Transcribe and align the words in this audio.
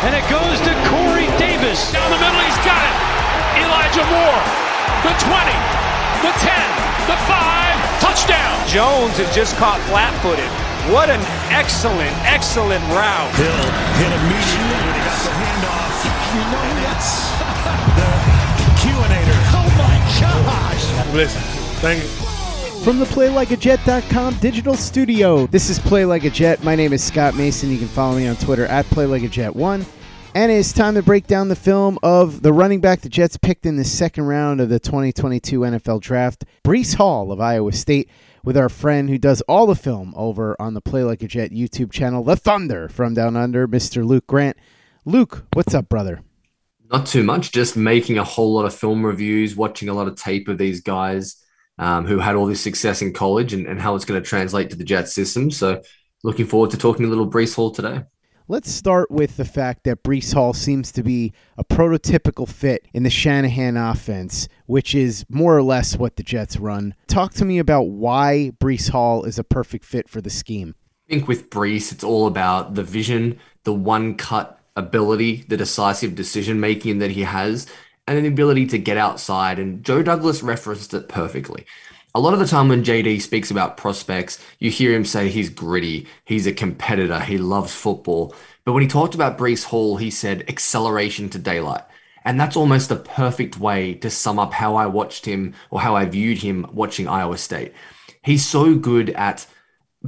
And 0.00 0.16
it 0.16 0.24
goes 0.32 0.56
to 0.64 0.72
Corey 0.88 1.28
Davis. 1.36 1.92
Down 1.92 2.08
the 2.08 2.16
middle, 2.16 2.40
he's 2.40 2.60
got 2.64 2.80
it. 2.80 2.96
Elijah 3.60 4.06
Moore. 4.08 4.42
The 5.04 5.12
20, 5.12 5.28
the 6.24 6.32
10, 6.40 6.56
the 7.04 7.18
5, 7.28 8.00
touchdown. 8.00 8.56
Jones 8.66 9.20
had 9.20 9.28
just 9.36 9.56
caught 9.56 9.76
flat 9.92 10.16
footed. 10.24 10.48
What 10.88 11.10
an 11.10 11.20
excellent, 11.52 12.16
excellent 12.24 12.80
route. 12.96 13.32
Hill 13.36 13.64
hit 14.00 14.08
immediately 14.08 14.80
when 14.88 14.96
he 14.96 15.02
got 15.04 15.20
the 15.20 15.34
handoff. 15.36 15.94
You 16.32 16.44
know 16.48 16.64
and 16.72 16.80
it's 16.96 17.28
the 18.00 18.10
Q-inator. 18.80 19.40
Oh 19.52 19.68
my 19.76 19.96
gosh! 20.16 21.12
Listen, 21.12 21.42
thank 21.84 22.02
you. 22.04 22.29
From 22.84 22.98
the 22.98 23.04
PlayLikeAJet.com 23.04 24.38
digital 24.38 24.74
studio, 24.74 25.46
this 25.48 25.68
is 25.68 25.78
Play 25.78 26.06
Like 26.06 26.24
a 26.24 26.30
Jet. 26.30 26.64
My 26.64 26.74
name 26.74 26.94
is 26.94 27.04
Scott 27.04 27.34
Mason. 27.36 27.70
You 27.70 27.76
can 27.76 27.88
follow 27.88 28.16
me 28.16 28.26
on 28.26 28.36
Twitter 28.36 28.64
at 28.64 28.86
PlayLikeAJet1. 28.86 29.84
And 30.34 30.50
it's 30.50 30.72
time 30.72 30.94
to 30.94 31.02
break 31.02 31.26
down 31.26 31.48
the 31.48 31.56
film 31.56 31.98
of 32.02 32.40
the 32.40 32.54
running 32.54 32.80
back 32.80 33.02
the 33.02 33.10
Jets 33.10 33.36
picked 33.36 33.66
in 33.66 33.76
the 33.76 33.84
second 33.84 34.24
round 34.24 34.62
of 34.62 34.70
the 34.70 34.80
2022 34.80 35.60
NFL 35.60 36.00
Draft, 36.00 36.46
Breece 36.64 36.94
Hall 36.94 37.30
of 37.30 37.38
Iowa 37.38 37.70
State, 37.72 38.08
with 38.44 38.56
our 38.56 38.70
friend 38.70 39.10
who 39.10 39.18
does 39.18 39.42
all 39.42 39.66
the 39.66 39.74
film 39.74 40.14
over 40.16 40.56
on 40.58 40.72
the 40.72 40.80
Play 40.80 41.04
Like 41.04 41.22
a 41.22 41.28
Jet 41.28 41.50
YouTube 41.50 41.92
channel, 41.92 42.24
The 42.24 42.34
Thunder 42.34 42.88
from 42.88 43.12
Down 43.12 43.36
Under, 43.36 43.68
Mr. 43.68 44.06
Luke 44.06 44.26
Grant. 44.26 44.56
Luke, 45.04 45.44
what's 45.52 45.74
up, 45.74 45.90
brother? 45.90 46.22
Not 46.90 47.04
too 47.04 47.24
much, 47.24 47.52
just 47.52 47.76
making 47.76 48.16
a 48.16 48.24
whole 48.24 48.54
lot 48.54 48.64
of 48.64 48.74
film 48.74 49.04
reviews, 49.04 49.54
watching 49.54 49.90
a 49.90 49.94
lot 49.94 50.08
of 50.08 50.16
tape 50.16 50.48
of 50.48 50.56
these 50.56 50.80
guys 50.80 51.36
um, 51.80 52.06
who 52.06 52.18
had 52.18 52.36
all 52.36 52.46
this 52.46 52.60
success 52.60 53.02
in 53.02 53.12
college 53.12 53.52
and, 53.52 53.66
and 53.66 53.80
how 53.80 53.96
it's 53.96 54.04
going 54.04 54.22
to 54.22 54.28
translate 54.28 54.70
to 54.70 54.76
the 54.76 54.84
Jets 54.84 55.12
system. 55.12 55.50
So, 55.50 55.82
looking 56.22 56.46
forward 56.46 56.70
to 56.70 56.76
talking 56.76 57.06
a 57.06 57.08
little 57.08 57.28
Breece 57.28 57.56
Hall 57.56 57.70
today. 57.72 58.04
Let's 58.46 58.70
start 58.70 59.10
with 59.10 59.36
the 59.36 59.44
fact 59.44 59.84
that 59.84 60.02
Breece 60.02 60.34
Hall 60.34 60.52
seems 60.52 60.92
to 60.92 61.02
be 61.02 61.32
a 61.56 61.64
prototypical 61.64 62.48
fit 62.48 62.86
in 62.92 63.04
the 63.04 63.10
Shanahan 63.10 63.76
offense, 63.76 64.48
which 64.66 64.94
is 64.94 65.24
more 65.28 65.56
or 65.56 65.62
less 65.62 65.96
what 65.96 66.16
the 66.16 66.22
Jets 66.22 66.56
run. 66.56 66.94
Talk 67.06 67.32
to 67.34 67.44
me 67.44 67.58
about 67.58 67.84
why 67.84 68.50
Breece 68.60 68.90
Hall 68.90 69.24
is 69.24 69.38
a 69.38 69.44
perfect 69.44 69.84
fit 69.84 70.08
for 70.08 70.20
the 70.20 70.30
scheme. 70.30 70.74
I 71.08 71.14
think 71.14 71.28
with 71.28 71.48
Breece, 71.48 71.92
it's 71.92 72.04
all 72.04 72.26
about 72.26 72.74
the 72.74 72.82
vision, 72.82 73.38
the 73.64 73.72
one 73.72 74.16
cut 74.16 74.60
ability, 74.76 75.44
the 75.48 75.56
decisive 75.56 76.14
decision 76.14 76.60
making 76.60 76.98
that 76.98 77.12
he 77.12 77.22
has, 77.22 77.66
and 78.16 78.24
the 78.24 78.28
ability 78.28 78.66
to 78.66 78.78
get 78.78 78.96
outside. 78.96 79.58
And 79.58 79.84
Joe 79.84 80.02
Douglas 80.02 80.42
referenced 80.42 80.92
it 80.94 81.08
perfectly. 81.08 81.64
A 82.12 82.20
lot 82.20 82.34
of 82.34 82.40
the 82.40 82.46
time 82.46 82.68
when 82.68 82.82
JD 82.82 83.22
speaks 83.22 83.52
about 83.52 83.76
prospects, 83.76 84.44
you 84.58 84.68
hear 84.68 84.92
him 84.92 85.04
say 85.04 85.28
he's 85.28 85.48
gritty, 85.48 86.08
he's 86.24 86.48
a 86.48 86.52
competitor, 86.52 87.20
he 87.20 87.38
loves 87.38 87.72
football. 87.72 88.34
But 88.64 88.72
when 88.72 88.82
he 88.82 88.88
talked 88.88 89.14
about 89.14 89.38
Breece 89.38 89.62
Hall, 89.62 89.96
he 89.96 90.10
said 90.10 90.44
acceleration 90.48 91.28
to 91.30 91.38
daylight. 91.38 91.84
And 92.24 92.38
that's 92.38 92.56
almost 92.56 92.88
the 92.88 92.96
perfect 92.96 93.60
way 93.60 93.94
to 93.94 94.10
sum 94.10 94.40
up 94.40 94.52
how 94.52 94.74
I 94.74 94.86
watched 94.86 95.24
him 95.24 95.54
or 95.70 95.80
how 95.80 95.94
I 95.94 96.04
viewed 96.04 96.38
him 96.38 96.66
watching 96.72 97.06
Iowa 97.06 97.38
State. 97.38 97.72
He's 98.22 98.44
so 98.44 98.74
good 98.74 99.10
at 99.10 99.46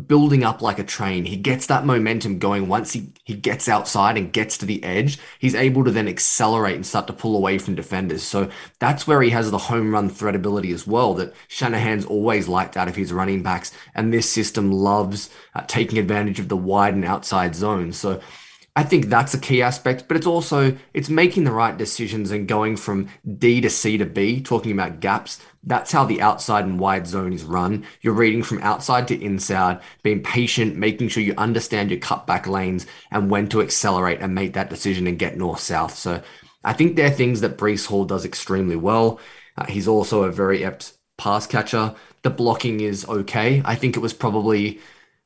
building 0.06 0.42
up 0.42 0.62
like 0.62 0.78
a 0.78 0.84
train. 0.84 1.26
He 1.26 1.36
gets 1.36 1.66
that 1.66 1.84
momentum 1.84 2.38
going 2.38 2.66
once 2.66 2.92
he, 2.92 3.12
he 3.25 3.34
gets 3.34 3.69
outside 3.69 4.16
and 4.16 4.32
gets 4.32 4.56
to 4.58 4.66
the 4.66 4.82
edge. 4.82 5.19
He's 5.38 5.54
able 5.54 5.84
to 5.84 5.91
then 5.91 6.08
accelerate 6.08 6.76
and 6.76 6.86
start 6.86 7.06
to 7.08 7.12
pull 7.12 7.36
away 7.36 7.58
from 7.58 7.75
defenders. 7.75 8.22
So 8.22 8.50
that's 8.78 9.06
where 9.06 9.20
he 9.20 9.30
has 9.30 9.50
the 9.50 9.58
home 9.58 9.92
run 9.92 10.08
threat 10.08 10.34
ability 10.34 10.72
as 10.72 10.86
well 10.86 11.12
that 11.14 11.34
Shanahan's 11.47 12.06
always 12.06 12.48
liked 12.48 12.76
out 12.76 12.88
of 12.88 12.97
his 12.97 13.12
running 13.12 13.42
backs. 13.42 13.70
And 13.94 14.12
this 14.12 14.30
system 14.30 14.72
loves 14.72 15.28
uh, 15.54 15.64
taking 15.66 15.98
advantage 15.98 16.41
of 16.41 16.48
the 16.48 16.56
wide 16.56 16.94
and 16.94 17.04
outside 17.04 17.54
zones. 17.54 17.98
So 17.98 18.20
I 18.75 18.84
think 18.84 19.06
that's 19.06 19.34
a 19.34 19.38
key 19.38 19.60
aspect, 19.60 20.09
but 20.09 20.16
it's 20.16 20.27
also 20.27 20.75
it's 20.94 21.10
making 21.10 21.44
the 21.44 21.53
right 21.53 21.77
decisions 21.77 22.31
and 22.31 22.49
going 22.49 22.77
from 22.77 23.09
D 23.38 23.60
to 23.60 23.69
C 23.69 23.99
to 23.99 24.06
B, 24.06 24.41
talking 24.41 24.72
about 24.72 25.00
gaps. 25.00 25.43
That's 25.62 25.93
how 25.93 26.06
the 26.06 26.22
outside 26.22 26.65
and 26.65 26.81
wide 26.81 27.06
zone 27.06 27.34
is 27.34 27.44
run. 27.44 27.84
You're 28.00 28.15
reading 28.15 28.43
from 28.43 28.62
outside 28.62 29.09
to 29.09 29.22
inside, 29.22 29.81
being 30.03 30.22
patient, 30.22 30.77
making 30.77 31.09
sure 31.09 31.22
you 31.22 31.34
understand 31.37 31.91
your 31.91 32.00
cutback 32.00 32.47
lanes 32.47 32.87
and 33.10 33.31
when 33.31 33.47
to 33.49 33.60
accelerate 33.60 34.21
and 34.21 34.34
make 34.34 34.55
that 34.55 34.71
decision 34.71 35.06
and 35.06 35.19
get 35.19 35.37
north 35.37 35.60
south. 35.60 35.94
So 35.94 36.22
I 36.65 36.72
think 36.72 36.97
they're 36.97 37.10
things 37.10 37.43
that 37.43 37.59
Breece 37.59 37.87
Hall 37.87 38.06
does 38.06 38.25
extremely 38.25 38.77
well. 38.77 39.21
Uh, 39.56 39.66
he's 39.66 39.87
also 39.87 40.22
a 40.25 40.33
very 40.33 40.65
apt 40.65 40.94
pass 41.19 41.47
catcher. 41.47 41.94
The 42.22 42.31
blocking 42.31 42.81
is 42.81 43.06
okay. 43.06 43.60
I 43.66 43.75
think 43.75 43.97
it 43.97 44.00
was 44.00 44.15
probably 44.15 44.81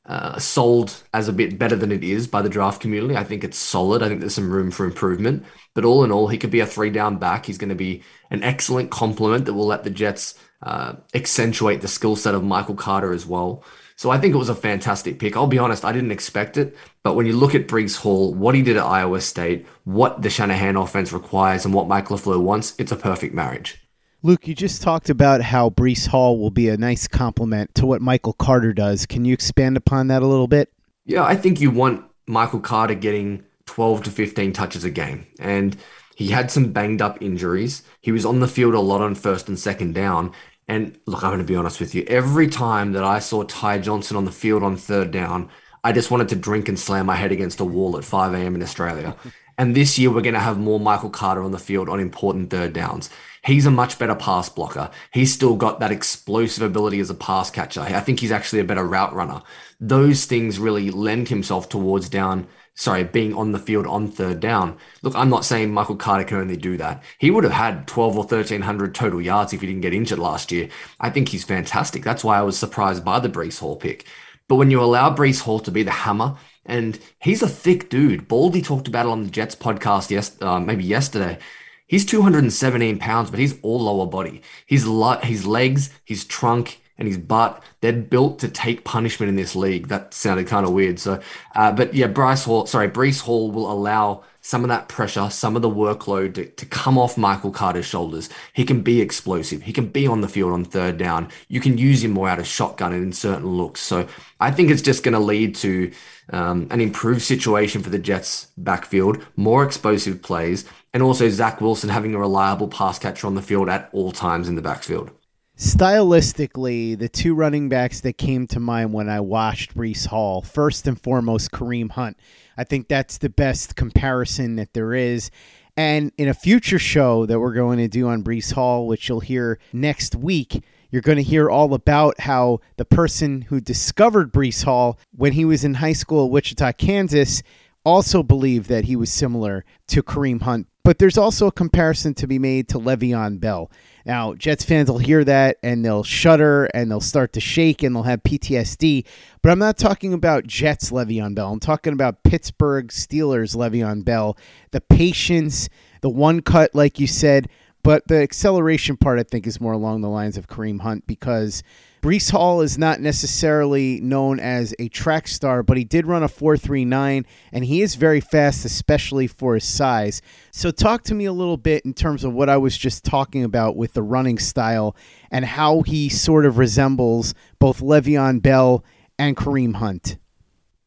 uh, 0.06 0.38
sold 0.38 1.02
as 1.12 1.28
a 1.28 1.32
bit 1.32 1.58
better 1.58 1.76
than 1.76 1.90
it 1.90 2.04
is 2.04 2.28
by 2.28 2.40
the 2.40 2.48
draft 2.48 2.80
community. 2.80 3.16
I 3.16 3.24
think 3.24 3.42
it's 3.42 3.58
solid. 3.58 4.02
I 4.02 4.08
think 4.08 4.20
there's 4.20 4.34
some 4.34 4.50
room 4.50 4.70
for 4.70 4.84
improvement. 4.84 5.44
But 5.74 5.84
all 5.84 6.04
in 6.04 6.12
all, 6.12 6.28
he 6.28 6.38
could 6.38 6.50
be 6.50 6.60
a 6.60 6.66
three 6.66 6.90
down 6.90 7.16
back. 7.16 7.46
He's 7.46 7.58
going 7.58 7.70
to 7.70 7.74
be 7.74 8.02
an 8.30 8.42
excellent 8.42 8.90
complement 8.90 9.44
that 9.44 9.54
will 9.54 9.66
let 9.66 9.84
the 9.84 9.90
Jets 9.90 10.34
uh, 10.62 10.94
accentuate 11.14 11.80
the 11.80 11.88
skill 11.88 12.16
set 12.16 12.34
of 12.34 12.44
Michael 12.44 12.76
Carter 12.76 13.12
as 13.12 13.26
well. 13.26 13.64
So 13.96 14.10
I 14.10 14.18
think 14.18 14.34
it 14.34 14.38
was 14.38 14.50
a 14.50 14.54
fantastic 14.54 15.18
pick. 15.18 15.36
I'll 15.36 15.46
be 15.46 15.58
honest, 15.58 15.84
I 15.84 15.92
didn't 15.92 16.12
expect 16.12 16.56
it. 16.56 16.76
But 17.02 17.14
when 17.14 17.26
you 17.26 17.32
look 17.32 17.54
at 17.54 17.66
Breece 17.66 17.96
Hall, 17.96 18.34
what 18.34 18.54
he 18.54 18.62
did 18.62 18.76
at 18.76 18.84
Iowa 18.84 19.20
State, 19.20 19.66
what 19.84 20.22
the 20.22 20.30
Shanahan 20.30 20.76
offense 20.76 21.12
requires, 21.12 21.64
and 21.64 21.72
what 21.72 21.88
Mike 21.88 22.08
LaFleur 22.08 22.40
wants, 22.40 22.74
it's 22.78 22.92
a 22.92 22.96
perfect 22.96 23.34
marriage. 23.34 23.85
Luke, 24.26 24.48
you 24.48 24.56
just 24.56 24.82
talked 24.82 25.08
about 25.08 25.40
how 25.40 25.70
Breece 25.70 26.08
Hall 26.08 26.36
will 26.36 26.50
be 26.50 26.68
a 26.68 26.76
nice 26.76 27.06
complement 27.06 27.72
to 27.76 27.86
what 27.86 28.02
Michael 28.02 28.32
Carter 28.32 28.72
does. 28.72 29.06
Can 29.06 29.24
you 29.24 29.32
expand 29.32 29.76
upon 29.76 30.08
that 30.08 30.20
a 30.20 30.26
little 30.26 30.48
bit? 30.48 30.72
Yeah, 31.04 31.22
I 31.22 31.36
think 31.36 31.60
you 31.60 31.70
want 31.70 32.04
Michael 32.26 32.58
Carter 32.58 32.96
getting 32.96 33.44
12 33.66 34.02
to 34.02 34.10
15 34.10 34.52
touches 34.52 34.82
a 34.82 34.90
game. 34.90 35.28
And 35.38 35.76
he 36.16 36.26
had 36.26 36.50
some 36.50 36.72
banged 36.72 37.00
up 37.00 37.22
injuries. 37.22 37.84
He 38.00 38.10
was 38.10 38.26
on 38.26 38.40
the 38.40 38.48
field 38.48 38.74
a 38.74 38.80
lot 38.80 39.00
on 39.00 39.14
first 39.14 39.46
and 39.46 39.56
second 39.56 39.94
down. 39.94 40.32
And 40.66 40.98
look, 41.06 41.22
I'm 41.22 41.30
going 41.30 41.38
to 41.38 41.44
be 41.44 41.54
honest 41.54 41.78
with 41.78 41.94
you. 41.94 42.02
Every 42.08 42.48
time 42.48 42.94
that 42.94 43.04
I 43.04 43.20
saw 43.20 43.44
Ty 43.44 43.78
Johnson 43.78 44.16
on 44.16 44.24
the 44.24 44.32
field 44.32 44.64
on 44.64 44.76
third 44.76 45.12
down, 45.12 45.50
I 45.84 45.92
just 45.92 46.10
wanted 46.10 46.30
to 46.30 46.34
drink 46.34 46.68
and 46.68 46.76
slam 46.76 47.06
my 47.06 47.14
head 47.14 47.30
against 47.30 47.60
a 47.60 47.64
wall 47.64 47.96
at 47.96 48.04
5 48.04 48.34
a.m. 48.34 48.56
in 48.56 48.62
Australia. 48.64 49.14
And 49.58 49.74
this 49.74 49.98
year, 49.98 50.10
we're 50.10 50.20
going 50.20 50.34
to 50.34 50.40
have 50.40 50.58
more 50.58 50.78
Michael 50.78 51.08
Carter 51.08 51.42
on 51.42 51.50
the 51.50 51.58
field 51.58 51.88
on 51.88 51.98
important 51.98 52.50
third 52.50 52.74
downs. 52.74 53.08
He's 53.46 53.64
a 53.64 53.70
much 53.70 53.98
better 53.98 54.16
pass 54.16 54.48
blocker. 54.48 54.90
He's 55.12 55.32
still 55.32 55.54
got 55.54 55.78
that 55.78 55.92
explosive 55.92 56.64
ability 56.64 56.98
as 56.98 57.10
a 57.10 57.14
pass 57.14 57.48
catcher. 57.48 57.80
I 57.80 58.00
think 58.00 58.18
he's 58.18 58.32
actually 58.32 58.58
a 58.58 58.64
better 58.64 58.84
route 58.84 59.14
runner. 59.14 59.40
Those 59.78 60.24
things 60.24 60.58
really 60.58 60.90
lend 60.90 61.28
himself 61.28 61.68
towards 61.68 62.08
down, 62.08 62.48
sorry, 62.74 63.04
being 63.04 63.34
on 63.34 63.52
the 63.52 63.60
field 63.60 63.86
on 63.86 64.08
third 64.10 64.40
down. 64.40 64.76
Look, 65.02 65.14
I'm 65.14 65.30
not 65.30 65.44
saying 65.44 65.72
Michael 65.72 65.94
Carter 65.94 66.24
can 66.24 66.38
only 66.38 66.56
do 66.56 66.76
that. 66.78 67.04
He 67.18 67.30
would 67.30 67.44
have 67.44 67.52
had 67.52 67.86
12 67.86 68.16
or 68.16 68.24
1300 68.24 68.92
total 68.92 69.22
yards 69.22 69.52
if 69.52 69.60
he 69.60 69.68
didn't 69.68 69.82
get 69.82 69.94
injured 69.94 70.18
last 70.18 70.50
year. 70.50 70.68
I 70.98 71.10
think 71.10 71.28
he's 71.28 71.44
fantastic. 71.44 72.02
That's 72.02 72.24
why 72.24 72.38
I 72.38 72.42
was 72.42 72.58
surprised 72.58 73.04
by 73.04 73.20
the 73.20 73.28
Breece 73.28 73.60
Hall 73.60 73.76
pick. 73.76 74.06
But 74.48 74.56
when 74.56 74.72
you 74.72 74.82
allow 74.82 75.14
Breece 75.14 75.42
Hall 75.42 75.60
to 75.60 75.70
be 75.70 75.84
the 75.84 75.92
hammer, 75.92 76.36
and 76.64 76.98
he's 77.20 77.42
a 77.42 77.48
thick 77.48 77.88
dude. 77.88 78.26
Baldy 78.26 78.60
talked 78.60 78.88
about 78.88 79.06
it 79.06 79.10
on 79.10 79.22
the 79.22 79.30
Jets 79.30 79.54
podcast 79.54 80.10
yes, 80.10 80.36
uh, 80.42 80.58
maybe 80.58 80.82
yesterday. 80.82 81.38
He's 81.86 82.04
217 82.04 82.98
pounds, 82.98 83.30
but 83.30 83.38
he's 83.38 83.60
all 83.62 83.80
lower 83.80 84.06
body. 84.06 84.42
His, 84.66 84.88
his 85.22 85.46
legs, 85.46 85.90
his 86.04 86.24
trunk, 86.24 86.80
and 86.98 87.06
his 87.06 87.18
butt, 87.18 87.62
they're 87.80 87.92
built 87.92 88.38
to 88.38 88.48
take 88.48 88.84
punishment 88.84 89.28
in 89.28 89.36
this 89.36 89.54
league. 89.54 89.88
That 89.88 90.14
sounded 90.14 90.46
kind 90.46 90.66
of 90.66 90.72
weird. 90.72 90.98
So, 90.98 91.20
uh, 91.54 91.72
but 91.72 91.94
yeah, 91.94 92.06
Bryce 92.06 92.44
Hall, 92.44 92.66
sorry, 92.66 92.88
Breece 92.88 93.20
Hall 93.20 93.50
will 93.50 93.70
allow 93.70 94.24
some 94.40 94.62
of 94.62 94.68
that 94.68 94.88
pressure, 94.88 95.28
some 95.28 95.56
of 95.56 95.62
the 95.62 95.68
workload 95.68 96.34
to, 96.34 96.46
to 96.46 96.64
come 96.64 96.96
off 96.96 97.18
Michael 97.18 97.50
Carter's 97.50 97.84
shoulders. 97.84 98.30
He 98.52 98.64
can 98.64 98.80
be 98.80 99.00
explosive. 99.00 99.62
He 99.62 99.72
can 99.72 99.88
be 99.88 100.06
on 100.06 100.20
the 100.20 100.28
field 100.28 100.52
on 100.52 100.64
third 100.64 100.96
down. 100.96 101.30
You 101.48 101.60
can 101.60 101.76
use 101.76 102.04
him 102.04 102.12
more 102.12 102.28
out 102.28 102.38
of 102.38 102.46
shotgun 102.46 102.92
and 102.92 103.02
in 103.02 103.12
certain 103.12 103.46
looks. 103.46 103.80
So 103.80 104.06
I 104.38 104.52
think 104.52 104.70
it's 104.70 104.82
just 104.82 105.02
going 105.02 105.14
to 105.14 105.18
lead 105.18 105.56
to 105.56 105.90
um, 106.30 106.68
an 106.70 106.80
improved 106.80 107.22
situation 107.22 107.82
for 107.82 107.90
the 107.90 107.98
Jets 107.98 108.46
backfield, 108.56 109.24
more 109.34 109.64
explosive 109.64 110.22
plays, 110.22 110.64
and 110.96 111.02
also 111.02 111.28
Zach 111.28 111.60
Wilson 111.60 111.90
having 111.90 112.14
a 112.14 112.18
reliable 112.18 112.68
pass 112.68 112.98
catcher 112.98 113.26
on 113.26 113.34
the 113.34 113.42
field 113.42 113.68
at 113.68 113.90
all 113.92 114.12
times 114.12 114.48
in 114.48 114.54
the 114.54 114.62
backfield. 114.62 115.10
Stylistically, 115.58 116.98
the 116.98 117.10
two 117.10 117.34
running 117.34 117.68
backs 117.68 118.00
that 118.00 118.16
came 118.16 118.46
to 118.46 118.58
mind 118.58 118.94
when 118.94 119.06
I 119.06 119.20
watched 119.20 119.76
Breece 119.76 120.06
Hall, 120.06 120.40
first 120.40 120.86
and 120.86 120.98
foremost, 120.98 121.50
Kareem 121.50 121.90
Hunt. 121.90 122.16
I 122.56 122.64
think 122.64 122.88
that's 122.88 123.18
the 123.18 123.28
best 123.28 123.76
comparison 123.76 124.56
that 124.56 124.72
there 124.72 124.94
is. 124.94 125.30
And 125.76 126.12
in 126.16 126.28
a 126.28 126.34
future 126.34 126.78
show 126.78 127.26
that 127.26 127.40
we're 127.40 127.52
going 127.52 127.76
to 127.76 127.88
do 127.88 128.08
on 128.08 128.24
Breece 128.24 128.54
Hall, 128.54 128.86
which 128.86 129.10
you'll 129.10 129.20
hear 129.20 129.58
next 129.74 130.16
week, 130.16 130.64
you're 130.90 131.02
going 131.02 131.16
to 131.16 131.22
hear 131.22 131.50
all 131.50 131.74
about 131.74 132.20
how 132.20 132.60
the 132.78 132.86
person 132.86 133.42
who 133.42 133.60
discovered 133.60 134.32
Breece 134.32 134.64
Hall 134.64 134.98
when 135.14 135.32
he 135.32 135.44
was 135.44 135.62
in 135.62 135.74
high 135.74 135.92
school 135.92 136.24
at 136.24 136.30
Wichita, 136.30 136.72
Kansas, 136.72 137.42
also 137.86 138.24
believe 138.24 138.66
that 138.66 138.84
he 138.86 138.96
was 138.96 139.12
similar 139.12 139.64
to 139.86 140.02
Kareem 140.02 140.42
Hunt. 140.42 140.66
But 140.82 140.98
there's 140.98 141.16
also 141.16 141.46
a 141.46 141.52
comparison 141.52 142.14
to 142.14 142.26
be 142.26 142.38
made 142.38 142.68
to 142.68 142.78
Le'Veon 142.78 143.40
Bell. 143.40 143.70
Now, 144.04 144.34
Jets 144.34 144.64
fans 144.64 144.90
will 144.90 144.98
hear 144.98 145.24
that 145.24 145.58
and 145.62 145.84
they'll 145.84 146.02
shudder 146.02 146.66
and 146.66 146.90
they'll 146.90 147.00
start 147.00 147.32
to 147.34 147.40
shake 147.40 147.82
and 147.82 147.94
they'll 147.94 148.02
have 148.02 148.22
PTSD. 148.24 149.04
But 149.40 149.50
I'm 149.50 149.58
not 149.58 149.78
talking 149.78 150.12
about 150.12 150.46
Jets 150.46 150.90
Le'Veon 150.90 151.34
Bell. 151.34 151.52
I'm 151.52 151.60
talking 151.60 151.92
about 151.92 152.24
Pittsburgh 152.24 152.88
Steelers 152.88 153.56
Le'Veon 153.56 154.04
Bell. 154.04 154.36
The 154.72 154.80
patience, 154.80 155.68
the 156.02 156.10
one 156.10 156.40
cut, 156.40 156.74
like 156.74 157.00
you 157.00 157.06
said. 157.06 157.48
But 157.82 158.08
the 158.08 158.20
acceleration 158.20 158.96
part, 158.96 159.20
I 159.20 159.22
think, 159.22 159.46
is 159.46 159.60
more 159.60 159.72
along 159.72 160.00
the 160.00 160.08
lines 160.08 160.36
of 160.36 160.48
Kareem 160.48 160.80
Hunt 160.80 161.06
because 161.06 161.62
Breece 162.02 162.30
Hall 162.30 162.60
is 162.60 162.78
not 162.78 163.00
necessarily 163.00 164.00
known 164.00 164.38
as 164.38 164.74
a 164.78 164.88
track 164.88 165.26
star, 165.26 165.62
but 165.62 165.76
he 165.76 165.84
did 165.84 166.06
run 166.06 166.22
a 166.22 166.28
4.39 166.28 167.24
and 167.52 167.64
he 167.64 167.82
is 167.82 167.94
very 167.94 168.20
fast, 168.20 168.64
especially 168.64 169.26
for 169.26 169.54
his 169.54 169.64
size. 169.64 170.22
So, 170.50 170.70
talk 170.70 171.02
to 171.04 171.14
me 171.14 171.24
a 171.24 171.32
little 171.32 171.56
bit 171.56 171.84
in 171.84 171.94
terms 171.94 172.22
of 172.22 172.32
what 172.32 172.48
I 172.48 172.58
was 172.58 172.76
just 172.76 173.04
talking 173.04 173.42
about 173.42 173.76
with 173.76 173.94
the 173.94 174.02
running 174.02 174.38
style 174.38 174.94
and 175.30 175.44
how 175.44 175.82
he 175.82 176.08
sort 176.08 176.46
of 176.46 176.58
resembles 176.58 177.34
both 177.58 177.80
Le'Veon 177.80 178.40
Bell 178.40 178.84
and 179.18 179.36
Kareem 179.36 179.76
Hunt. 179.76 180.18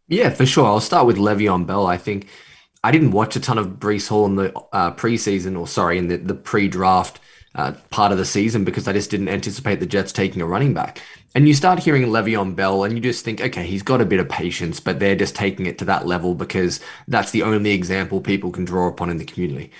Yeah, 0.07 0.29
for 0.29 0.45
sure. 0.45 0.65
I'll 0.65 0.79
start 0.79 1.05
with 1.05 1.17
Le'Veon 1.17 1.65
Bell. 1.67 1.85
I 1.85 1.97
think 1.97 2.27
I 2.83 2.91
didn't 2.91 3.11
watch 3.11 3.35
a 3.35 3.39
ton 3.39 3.57
of 3.57 3.79
Breece 3.79 4.07
Hall 4.07 4.25
in 4.25 4.35
the 4.35 4.57
uh, 4.71 4.91
preseason, 4.91 5.59
or 5.59 5.67
sorry, 5.67 5.97
in 5.97 6.07
the, 6.07 6.17
the 6.17 6.35
pre 6.35 6.67
draft 6.67 7.19
uh, 7.55 7.73
part 7.89 8.11
of 8.11 8.17
the 8.17 8.25
season 8.25 8.63
because 8.63 8.87
I 8.87 8.93
just 8.93 9.09
didn't 9.09 9.29
anticipate 9.29 9.79
the 9.79 9.85
Jets 9.85 10.11
taking 10.11 10.41
a 10.41 10.45
running 10.45 10.73
back. 10.73 11.01
And 11.35 11.47
you 11.47 11.53
start 11.53 11.79
hearing 11.79 12.03
Le'Veon 12.03 12.55
Bell, 12.55 12.83
and 12.83 12.95
you 12.95 13.01
just 13.01 13.23
think, 13.23 13.39
okay, 13.39 13.65
he's 13.65 13.83
got 13.83 14.01
a 14.01 14.05
bit 14.05 14.19
of 14.19 14.27
patience, 14.27 14.79
but 14.79 14.99
they're 14.99 15.15
just 15.15 15.35
taking 15.35 15.67
it 15.67 15.77
to 15.77 15.85
that 15.85 16.07
level 16.07 16.33
because 16.33 16.79
that's 17.07 17.31
the 17.31 17.43
only 17.43 17.71
example 17.71 18.19
people 18.19 18.51
can 18.51 18.65
draw 18.65 18.87
upon 18.87 19.09
in 19.09 19.17
the 19.17 19.25
community. 19.25 19.71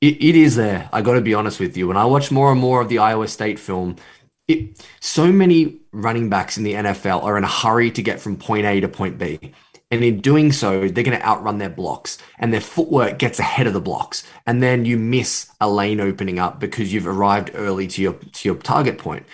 It, 0.00 0.22
it 0.22 0.34
is 0.34 0.56
there. 0.56 0.88
I 0.92 1.00
got 1.02 1.14
to 1.14 1.20
be 1.20 1.34
honest 1.34 1.60
with 1.60 1.76
you. 1.76 1.86
When 1.86 1.96
I 1.96 2.04
watch 2.04 2.32
more 2.32 2.50
and 2.50 2.60
more 2.60 2.80
of 2.80 2.88
the 2.88 2.98
Iowa 2.98 3.28
State 3.28 3.60
film, 3.60 3.96
it, 4.48 4.84
so 5.00 5.30
many 5.30 5.80
running 5.92 6.28
backs 6.28 6.58
in 6.58 6.64
the 6.64 6.74
NFL 6.74 7.22
are 7.22 7.38
in 7.38 7.44
a 7.44 7.48
hurry 7.48 7.92
to 7.92 8.02
get 8.02 8.20
from 8.20 8.36
point 8.36 8.66
A 8.66 8.80
to 8.80 8.88
point 8.88 9.18
B. 9.18 9.52
And 9.92 10.02
in 10.02 10.22
doing 10.22 10.52
so, 10.52 10.88
they're 10.88 11.04
going 11.04 11.18
to 11.18 11.24
outrun 11.24 11.58
their 11.58 11.68
blocks 11.68 12.16
and 12.38 12.50
their 12.50 12.62
footwork 12.62 13.18
gets 13.18 13.38
ahead 13.38 13.66
of 13.66 13.74
the 13.74 13.80
blocks. 13.80 14.24
And 14.46 14.62
then 14.62 14.86
you 14.86 14.96
miss 14.96 15.52
a 15.60 15.68
lane 15.68 16.00
opening 16.00 16.38
up 16.38 16.58
because 16.58 16.94
you've 16.94 17.06
arrived 17.06 17.50
early 17.52 17.86
to 17.88 18.00
your, 18.00 18.14
to 18.14 18.48
your 18.48 18.56
target 18.56 18.96
point. 18.96 19.26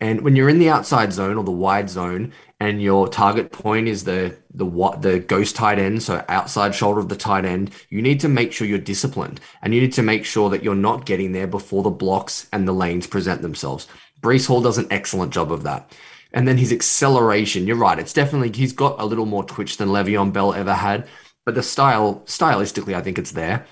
And 0.00 0.22
when 0.22 0.34
you're 0.34 0.48
in 0.48 0.60
the 0.60 0.70
outside 0.70 1.12
zone 1.12 1.36
or 1.36 1.44
the 1.44 1.50
wide 1.50 1.90
zone 1.90 2.32
and 2.58 2.80
your 2.80 3.06
target 3.06 3.52
point 3.52 3.86
is 3.86 4.04
the, 4.04 4.34
the 4.54 4.64
what 4.64 5.02
the 5.02 5.18
ghost 5.18 5.56
tight 5.56 5.78
end, 5.78 6.02
so 6.02 6.24
outside 6.28 6.74
shoulder 6.74 7.00
of 7.00 7.10
the 7.10 7.16
tight 7.16 7.44
end, 7.44 7.70
you 7.90 8.00
need 8.00 8.20
to 8.20 8.28
make 8.28 8.54
sure 8.54 8.66
you're 8.66 8.78
disciplined 8.78 9.40
and 9.60 9.74
you 9.74 9.80
need 9.82 9.92
to 9.92 10.02
make 10.02 10.24
sure 10.24 10.48
that 10.48 10.64
you're 10.64 10.74
not 10.74 11.04
getting 11.04 11.32
there 11.32 11.46
before 11.46 11.82
the 11.82 11.90
blocks 11.90 12.48
and 12.50 12.66
the 12.66 12.72
lanes 12.72 13.06
present 13.06 13.42
themselves. 13.42 13.86
Breece 14.22 14.46
Hall 14.46 14.62
does 14.62 14.78
an 14.78 14.88
excellent 14.90 15.34
job 15.34 15.52
of 15.52 15.64
that. 15.64 15.92
And 16.32 16.46
then 16.46 16.58
his 16.58 16.72
acceleration, 16.72 17.66
you're 17.66 17.76
right. 17.76 17.98
It's 17.98 18.12
definitely 18.12 18.52
he's 18.52 18.72
got 18.72 19.00
a 19.00 19.06
little 19.06 19.26
more 19.26 19.44
twitch 19.44 19.76
than 19.78 19.88
Le'Veon 19.88 20.32
Bell 20.32 20.52
ever 20.52 20.74
had, 20.74 21.08
but 21.44 21.54
the 21.54 21.62
style, 21.62 22.22
stylistically, 22.26 22.94
I 22.94 23.00
think 23.00 23.18
it's 23.18 23.32
there. 23.32 23.66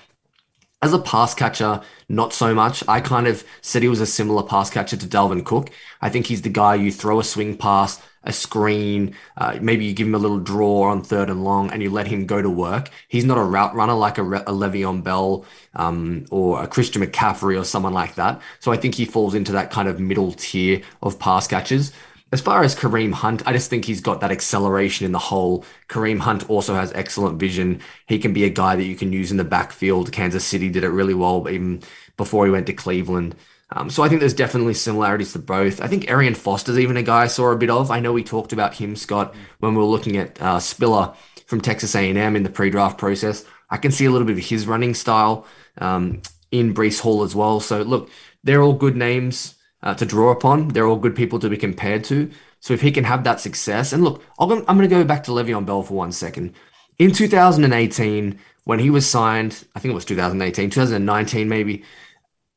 As 0.81 0.93
a 0.93 0.99
pass 0.99 1.33
catcher, 1.33 1.81
not 2.07 2.33
so 2.33 2.53
much. 2.53 2.83
I 2.87 3.01
kind 3.01 3.27
of 3.27 3.43
said 3.61 3.81
he 3.81 3.87
was 3.87 4.01
a 4.01 4.05
similar 4.05 4.43
pass 4.43 4.69
catcher 4.69 4.97
to 4.97 5.07
Dalvin 5.07 5.43
Cook. 5.43 5.71
I 6.01 6.09
think 6.09 6.27
he's 6.27 6.43
the 6.43 6.49
guy 6.49 6.75
you 6.75 6.91
throw 6.91 7.19
a 7.19 7.23
swing 7.23 7.57
pass, 7.57 7.99
a 8.23 8.33
screen, 8.33 9.15
uh, 9.37 9.57
maybe 9.61 9.85
you 9.85 9.93
give 9.93 10.05
him 10.05 10.13
a 10.13 10.19
little 10.19 10.39
draw 10.39 10.83
on 10.83 11.01
third 11.01 11.29
and 11.29 11.43
long, 11.43 11.71
and 11.71 11.81
you 11.81 11.89
let 11.89 12.07
him 12.07 12.25
go 12.25 12.41
to 12.41 12.49
work. 12.49 12.89
He's 13.07 13.25
not 13.25 13.37
a 13.37 13.43
route 13.43 13.73
runner 13.73 13.93
like 13.93 14.17
a, 14.17 14.23
a 14.23 14.51
Le'Veon 14.51 15.03
Bell 15.03 15.45
um, 15.73 16.25
or 16.29 16.61
a 16.61 16.67
Christian 16.67 17.01
McCaffrey 17.01 17.59
or 17.59 17.63
someone 17.63 17.93
like 17.93 18.15
that. 18.15 18.41
So 18.59 18.71
I 18.71 18.77
think 18.77 18.95
he 18.95 19.05
falls 19.05 19.33
into 19.33 19.53
that 19.53 19.71
kind 19.71 19.87
of 19.87 19.99
middle 19.99 20.33
tier 20.33 20.81
of 21.01 21.17
pass 21.19 21.47
catchers. 21.47 21.91
As 22.33 22.41
far 22.41 22.61
as 22.61 22.75
Kareem 22.75 23.13
Hunt, 23.13 23.41
I 23.45 23.53
just 23.53 23.69
think 23.69 23.85
he's 23.85 24.01
got 24.01 24.19
that 24.19 24.31
acceleration 24.31 25.05
in 25.05 25.13
the 25.13 25.19
hole. 25.19 25.63
Kareem 25.87 26.19
Hunt 26.19 26.49
also 26.49 26.73
has 26.73 26.91
excellent 26.91 27.39
vision. 27.39 27.79
He 28.05 28.19
can 28.19 28.33
be 28.33 28.43
a 28.43 28.49
guy 28.49 28.75
that 28.75 28.83
you 28.83 28.97
can 28.97 29.13
use 29.13 29.31
in 29.31 29.37
the 29.37 29.45
backfield. 29.45 30.11
Kansas 30.11 30.43
City 30.43 30.69
did 30.69 30.83
it 30.83 30.89
really 30.89 31.13
well 31.13 31.47
even 31.49 31.81
before 32.17 32.45
he 32.45 32.51
went 32.51 32.67
to 32.67 32.73
Cleveland. 32.73 33.35
Um, 33.71 33.89
so 33.89 34.03
I 34.03 34.09
think 34.09 34.19
there's 34.19 34.33
definitely 34.33 34.73
similarities 34.73 35.33
to 35.33 35.39
both. 35.39 35.81
I 35.81 35.87
think 35.87 36.09
Arian 36.09 36.35
Foster's 36.35 36.79
even 36.79 36.97
a 36.97 37.03
guy 37.03 37.23
I 37.23 37.27
saw 37.27 37.51
a 37.51 37.57
bit 37.57 37.69
of. 37.69 37.91
I 37.91 37.99
know 38.01 38.11
we 38.11 38.23
talked 38.23 38.51
about 38.51 38.75
him, 38.75 38.95
Scott, 38.97 39.33
when 39.59 39.73
we 39.73 39.79
were 39.79 39.85
looking 39.85 40.17
at 40.17 40.41
uh, 40.41 40.59
Spiller 40.59 41.13
from 41.45 41.61
Texas 41.61 41.95
A&M 41.95 42.35
in 42.35 42.43
the 42.43 42.49
pre-draft 42.49 42.97
process. 42.97 43.45
I 43.69 43.77
can 43.77 43.91
see 43.91 44.05
a 44.05 44.11
little 44.11 44.27
bit 44.27 44.37
of 44.37 44.45
his 44.45 44.67
running 44.67 44.93
style 44.93 45.45
um, 45.79 46.21
in 46.51 46.73
Breece 46.73 46.99
Hall 46.99 47.23
as 47.23 47.35
well. 47.35 47.59
So 47.61 47.81
look, 47.81 48.09
they're 48.43 48.61
all 48.61 48.73
good 48.73 48.97
names 48.97 49.56
uh, 49.83 49.93
to 49.95 50.05
draw 50.05 50.31
upon. 50.31 50.69
They're 50.69 50.87
all 50.87 50.97
good 50.97 51.15
people 51.15 51.39
to 51.39 51.49
be 51.49 51.57
compared 51.57 52.03
to. 52.05 52.29
So 52.59 52.73
if 52.73 52.81
he 52.81 52.91
can 52.91 53.03
have 53.03 53.23
that 53.23 53.39
success, 53.39 53.93
and 53.93 54.03
look, 54.03 54.23
i 54.39 54.43
am 54.43 54.63
going 54.63 54.81
to 54.81 54.87
go 54.87 55.03
back 55.03 55.23
to 55.25 55.31
Le'Veon 55.31 55.65
Bell 55.65 55.83
for 55.83 55.93
one 55.93 56.11
second. 56.11 56.53
In 56.97 57.11
2018, 57.11 58.39
when 58.63 58.79
he 58.79 58.89
was 58.89 59.07
signed, 59.07 59.65
I 59.75 59.79
think 59.79 59.91
it 59.91 59.95
was 59.95 60.05
2018, 60.05 60.69
2019 60.69 61.47
maybe, 61.47 61.83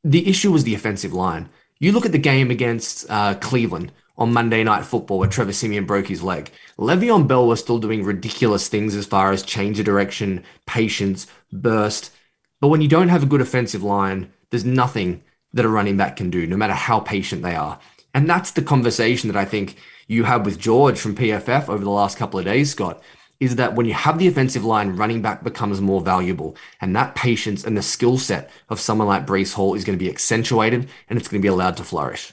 the 0.03 0.29
issue 0.29 0.51
was 0.51 0.65
the 0.65 0.75
offensive 0.75 1.13
line. 1.13 1.51
You 1.79 1.93
look 1.93 2.07
at 2.07 2.13
the 2.13 2.19
game 2.19 2.51
against 2.51 3.07
uh, 3.11 3.35
Cleveland 3.35 3.93
on 4.17 4.33
Monday 4.33 4.65
Night 4.65 4.85
Football 4.85 5.19
where 5.19 5.29
Trevor 5.29 5.53
Siemian 5.53 5.87
broke 5.87 6.09
his 6.09 6.23
leg. 6.23 6.51
Le'Veon 6.79 7.29
Bell 7.29 7.47
was 7.47 7.61
still 7.61 7.79
doing 7.79 8.05
ridiculous 8.05 8.69
things 8.69 8.95
as 8.95 9.07
far 9.07 9.33
as 9.33 9.43
change 9.43 9.79
of 9.79 9.87
direction, 9.87 10.43
patience, 10.67 11.27
burst. 11.53 12.13
But 12.61 12.69
when 12.69 12.81
you 12.81 12.89
don't 12.89 13.09
have 13.09 13.23
a 13.23 13.27
good 13.27 13.41
offensive 13.41 13.83
line, 13.83 14.33
there's 14.51 14.65
nothing 14.65 15.23
that 15.53 15.65
a 15.65 15.69
running 15.69 15.97
back 15.97 16.17
can 16.17 16.31
do, 16.31 16.47
no 16.47 16.57
matter 16.57 16.73
how 16.73 17.01
patient 17.01 17.43
they 17.43 17.55
are. 17.55 17.79
And 18.15 18.29
that's 18.29 18.51
the 18.53 18.63
conversation 18.63 19.29
that 19.29 19.37
I 19.37 19.45
think 19.45 19.77
you 20.07 20.25
had 20.25 20.45
with 20.45 20.59
George 20.59 20.99
from 20.99 21.15
PFF 21.15 21.69
over 21.69 21.85
the 21.85 21.91
last 21.91 22.19
couple 22.19 22.39
of 22.39 22.45
days, 22.45 22.71
Scott, 22.71 23.03
is 23.39 23.57
that 23.57 23.75
when 23.75 23.87
you 23.87 23.95
have 23.95 24.19
the 24.19 24.29
offensive 24.29 24.65
line, 24.65 24.97
running 24.97 25.23
back 25.23 25.43
becomes 25.43 25.81
more 25.81 26.01
valuable. 26.01 26.57
And 26.81 26.95
that 26.97 27.15
patience 27.15 27.65
and 27.65 27.77
the 27.77 27.83
skill 27.83 28.19
set 28.19 28.51
of 28.69 28.81
someone 28.81 29.09
like 29.09 29.27
Breece 29.27 29.55
Hall 29.55 29.75
is 29.75 29.85
going 29.85 29.99
to 29.99 30.05
be 30.05 30.11
accentuated 30.11 30.89
and 31.09 31.19
it's 31.19 31.29
going 31.29 31.41
to 31.41 31.43
be 31.43 31.49
allowed 31.49 31.77
to 31.79 31.85
flourish. 31.85 32.33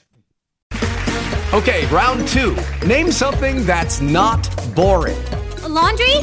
Okay, 1.54 1.86
round 1.88 2.28
two. 2.28 2.58
Name 2.86 3.12
something 3.12 3.66
that's 3.66 4.02
not 4.02 4.50
boring. 4.76 5.18
A 5.64 5.70
laundry? 5.70 6.16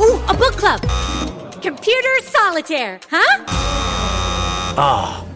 Ooh, 0.00 0.22
a 0.28 0.34
book 0.34 0.54
club 0.54 0.80
computer 1.60 2.08
solitaire, 2.22 3.00
huh? 3.10 3.44
Ah, 4.80 5.24
oh, 5.24 5.27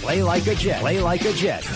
Play 0.00 0.22
like 0.22 0.46
a 0.46 0.54
Jet. 0.54 0.80
Play 0.80 1.00
like 1.00 1.24
a 1.24 1.32
Jet. 1.32 1.68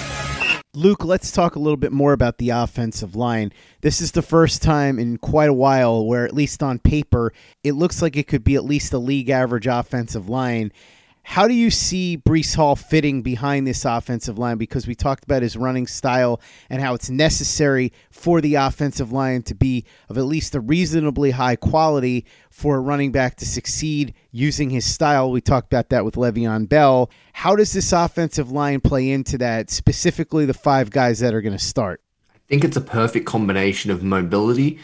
Luke, 0.75 1.05
let's 1.05 1.33
talk 1.33 1.57
a 1.57 1.59
little 1.59 1.77
bit 1.77 1.93
more 1.93 2.13
about 2.13 2.39
the 2.39 2.51
offensive 2.51 3.15
line. 3.15 3.53
This 3.83 4.01
is 4.01 4.13
the 4.13 4.23
first 4.23 4.63
time 4.63 4.99
in 4.99 5.19
quite 5.19 5.51
a 5.51 5.55
while 5.55 6.07
where, 6.07 6.25
at 6.25 6.33
least 6.33 6.63
on 6.63 6.79
paper, 6.79 7.33
it 7.63 7.73
looks 7.73 8.01
like 8.01 8.17
it 8.17 8.27
could 8.27 8.43
be 8.45 8.55
at 8.55 8.65
least 8.65 8.93
a 8.93 8.99
league 8.99 9.29
average 9.29 9.67
offensive 9.67 10.29
line. 10.31 10.73
How 11.25 11.47
do 11.47 11.55
you 11.55 11.71
see 11.71 12.19
Breece 12.19 12.57
Hall 12.57 12.75
fitting 12.77 13.23
behind 13.23 13.67
this 13.67 13.85
offensive 13.85 14.39
line? 14.39 14.59
Because 14.59 14.87
we 14.87 14.95
talked 14.95 15.25
about 15.25 15.43
his 15.43 15.57
running 15.57 15.87
style 15.87 16.41
and 16.69 16.83
how 16.83 16.95
it's 16.95 17.09
necessary 17.09 17.93
for 18.11 18.41
the 18.41 18.57
offensive 18.57 19.13
line 19.13 19.43
to 19.45 19.55
be 19.55 19.85
of 20.09 20.19
at 20.19 20.25
least 20.25 20.55
a 20.55 20.61
reasonably 20.61 21.31
high 21.31 21.57
quality 21.57 22.27
for 22.51 22.77
a 22.77 22.81
running 22.81 23.13
back 23.13 23.37
to 23.37 23.47
succeed 23.47 24.15
using 24.31 24.71
his 24.71 24.85
style. 24.85 25.31
We 25.31 25.41
talked 25.41 25.73
about 25.73 25.91
that 25.91 26.05
with 26.05 26.17
Le'Veon 26.17 26.69
Bell. 26.69 27.09
How 27.33 27.57
does 27.57 27.73
this 27.73 27.93
offensive 27.93 28.51
line 28.51 28.81
play 28.81 29.09
into 29.09 29.39
that, 29.39 29.71
specifically 29.71 30.45
the 30.45 30.55
five 30.55 30.91
guys 30.91 31.21
that 31.21 31.35
are 31.35 31.41
going 31.41 31.57
to 31.57 31.65
start? 31.65 32.03
I 32.35 32.39
think 32.49 32.65
it's 32.65 32.77
a 32.77 32.83
perfect 32.83 33.27
combination 33.27 33.91
of 33.91 34.03
mobility 34.03 34.81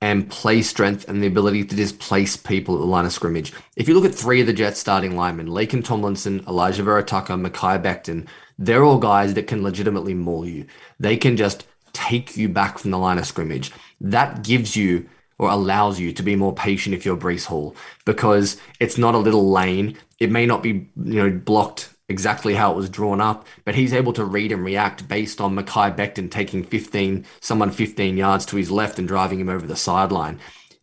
and 0.00 0.28
play 0.28 0.62
strength 0.62 1.08
and 1.08 1.22
the 1.22 1.26
ability 1.26 1.64
to 1.64 1.74
displace 1.74 2.36
people 2.36 2.74
at 2.74 2.80
the 2.80 2.86
line 2.86 3.06
of 3.06 3.12
scrimmage. 3.12 3.52
If 3.76 3.88
you 3.88 3.94
look 3.94 4.04
at 4.04 4.14
three 4.14 4.40
of 4.40 4.46
the 4.46 4.52
Jets 4.52 4.78
starting 4.78 5.16
linemen, 5.16 5.48
Laken 5.48 5.84
Tomlinson, 5.84 6.44
Elijah 6.46 6.82
Vera-Tucker, 6.82 7.34
Mekhi 7.34 7.82
Becton, 7.82 8.26
they're 8.58 8.84
all 8.84 8.98
guys 8.98 9.34
that 9.34 9.46
can 9.46 9.62
legitimately 9.62 10.14
maul 10.14 10.46
you. 10.46 10.66
They 11.00 11.16
can 11.16 11.36
just 11.36 11.66
take 11.92 12.36
you 12.36 12.48
back 12.48 12.78
from 12.78 12.90
the 12.90 12.98
line 12.98 13.18
of 13.18 13.26
scrimmage. 13.26 13.72
That 14.00 14.44
gives 14.44 14.76
you 14.76 15.08
or 15.38 15.50
allows 15.50 15.98
you 15.98 16.12
to 16.12 16.22
be 16.22 16.36
more 16.36 16.54
patient 16.54 16.94
if 16.94 17.04
you're 17.04 17.16
Breece 17.16 17.46
Hall 17.46 17.74
because 18.04 18.58
it's 18.80 18.98
not 18.98 19.14
a 19.14 19.18
little 19.18 19.50
lane. 19.50 19.96
It 20.18 20.30
may 20.30 20.46
not 20.46 20.62
be, 20.62 20.68
you 20.70 20.90
know, 20.96 21.30
blocked 21.30 21.90
exactly 22.08 22.54
how 22.54 22.72
it 22.72 22.76
was 22.76 22.88
drawn 22.88 23.20
up, 23.20 23.46
but 23.64 23.74
he's 23.74 23.92
able 23.92 24.12
to 24.12 24.24
read 24.24 24.52
and 24.52 24.64
react 24.64 25.08
based 25.08 25.40
on 25.40 25.56
Mekhi 25.56 25.96
Becton 25.96 26.30
taking 26.30 26.62
15, 26.62 27.26
someone 27.40 27.70
15 27.70 28.16
yards 28.16 28.46
to 28.46 28.56
his 28.56 28.70
left 28.70 28.98
and 28.98 29.08
driving 29.08 29.40
him 29.40 29.48
over 29.48 29.66
the 29.66 29.76
sideline. 29.76 30.38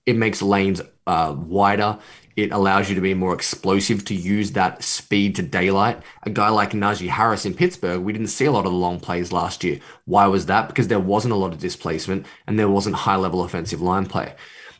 It 0.05 0.17
makes 0.17 0.41
lanes 0.41 0.81
uh, 1.07 1.33
wider. 1.37 1.97
It 2.35 2.51
allows 2.51 2.89
you 2.89 2.95
to 2.95 3.01
be 3.01 3.13
more 3.13 3.33
explosive 3.33 4.03
to 4.05 4.15
use 4.15 4.51
that 4.51 4.83
speed 4.83 5.35
to 5.35 5.43
daylight. 5.43 6.01
A 6.23 6.29
guy 6.29 6.49
like 6.49 6.71
Najee 6.71 7.07
Harris 7.07 7.45
in 7.45 7.53
Pittsburgh, 7.53 8.01
we 8.01 8.11
didn't 8.11 8.27
see 8.27 8.45
a 8.45 8.51
lot 8.51 8.65
of 8.65 8.71
the 8.71 8.77
long 8.77 8.99
plays 8.99 9.31
last 9.31 9.63
year. 9.63 9.79
Why 10.05 10.25
was 10.25 10.47
that? 10.47 10.67
Because 10.67 10.87
there 10.87 10.99
wasn't 10.99 11.33
a 11.33 11.37
lot 11.37 11.53
of 11.53 11.59
displacement 11.59 12.25
and 12.47 12.57
there 12.57 12.69
wasn't 12.69 12.95
high 12.95 13.17
level 13.17 13.43
offensive 13.43 13.81
line 13.81 14.07
play. 14.07 14.33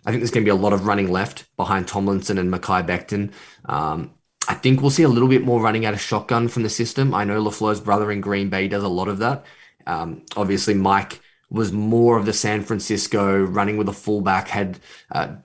I 0.06 0.12
think 0.12 0.22
there's 0.22 0.32
going 0.32 0.44
to 0.44 0.52
be 0.52 0.58
a 0.58 0.62
lot 0.62 0.74
of 0.74 0.88
running 0.88 1.12
left 1.12 1.46
behind 1.56 1.88
Tomlinson 1.88 2.38
and 2.38 2.52
Mekhi 2.52 2.86
Becton. 2.86 3.32
Um, 3.66 4.12
I 4.48 4.56
think 4.56 4.82
we'll 4.82 4.92
see 4.92 5.04
a 5.04 5.10
little 5.10 5.30
bit 5.30 5.44
more 5.44 5.62
running 5.62 5.86
out 5.86 5.94
of 5.94 6.02
shotgun 6.02 6.48
from 6.48 6.64
the 6.64 6.70
system. 6.70 7.14
I 7.14 7.24
know 7.24 7.42
LaFleur's 7.42 7.80
brother 7.80 8.12
in 8.12 8.22
Green 8.22 8.50
Bay 8.50 8.68
does 8.68 8.84
a 8.84 8.88
lot 8.90 9.08
of 9.08 9.20
that. 9.20 9.46
Um, 9.88 10.24
obviously, 10.36 10.74
Mike 10.74 11.22
was 11.50 11.72
more 11.72 12.18
of 12.18 12.26
the 12.26 12.34
San 12.34 12.64
Francisco 12.64 13.42
running 13.44 13.78
with 13.78 13.88
a 13.88 13.94
fullback, 13.94 14.48
had 14.48 14.80
uh, 15.12 15.36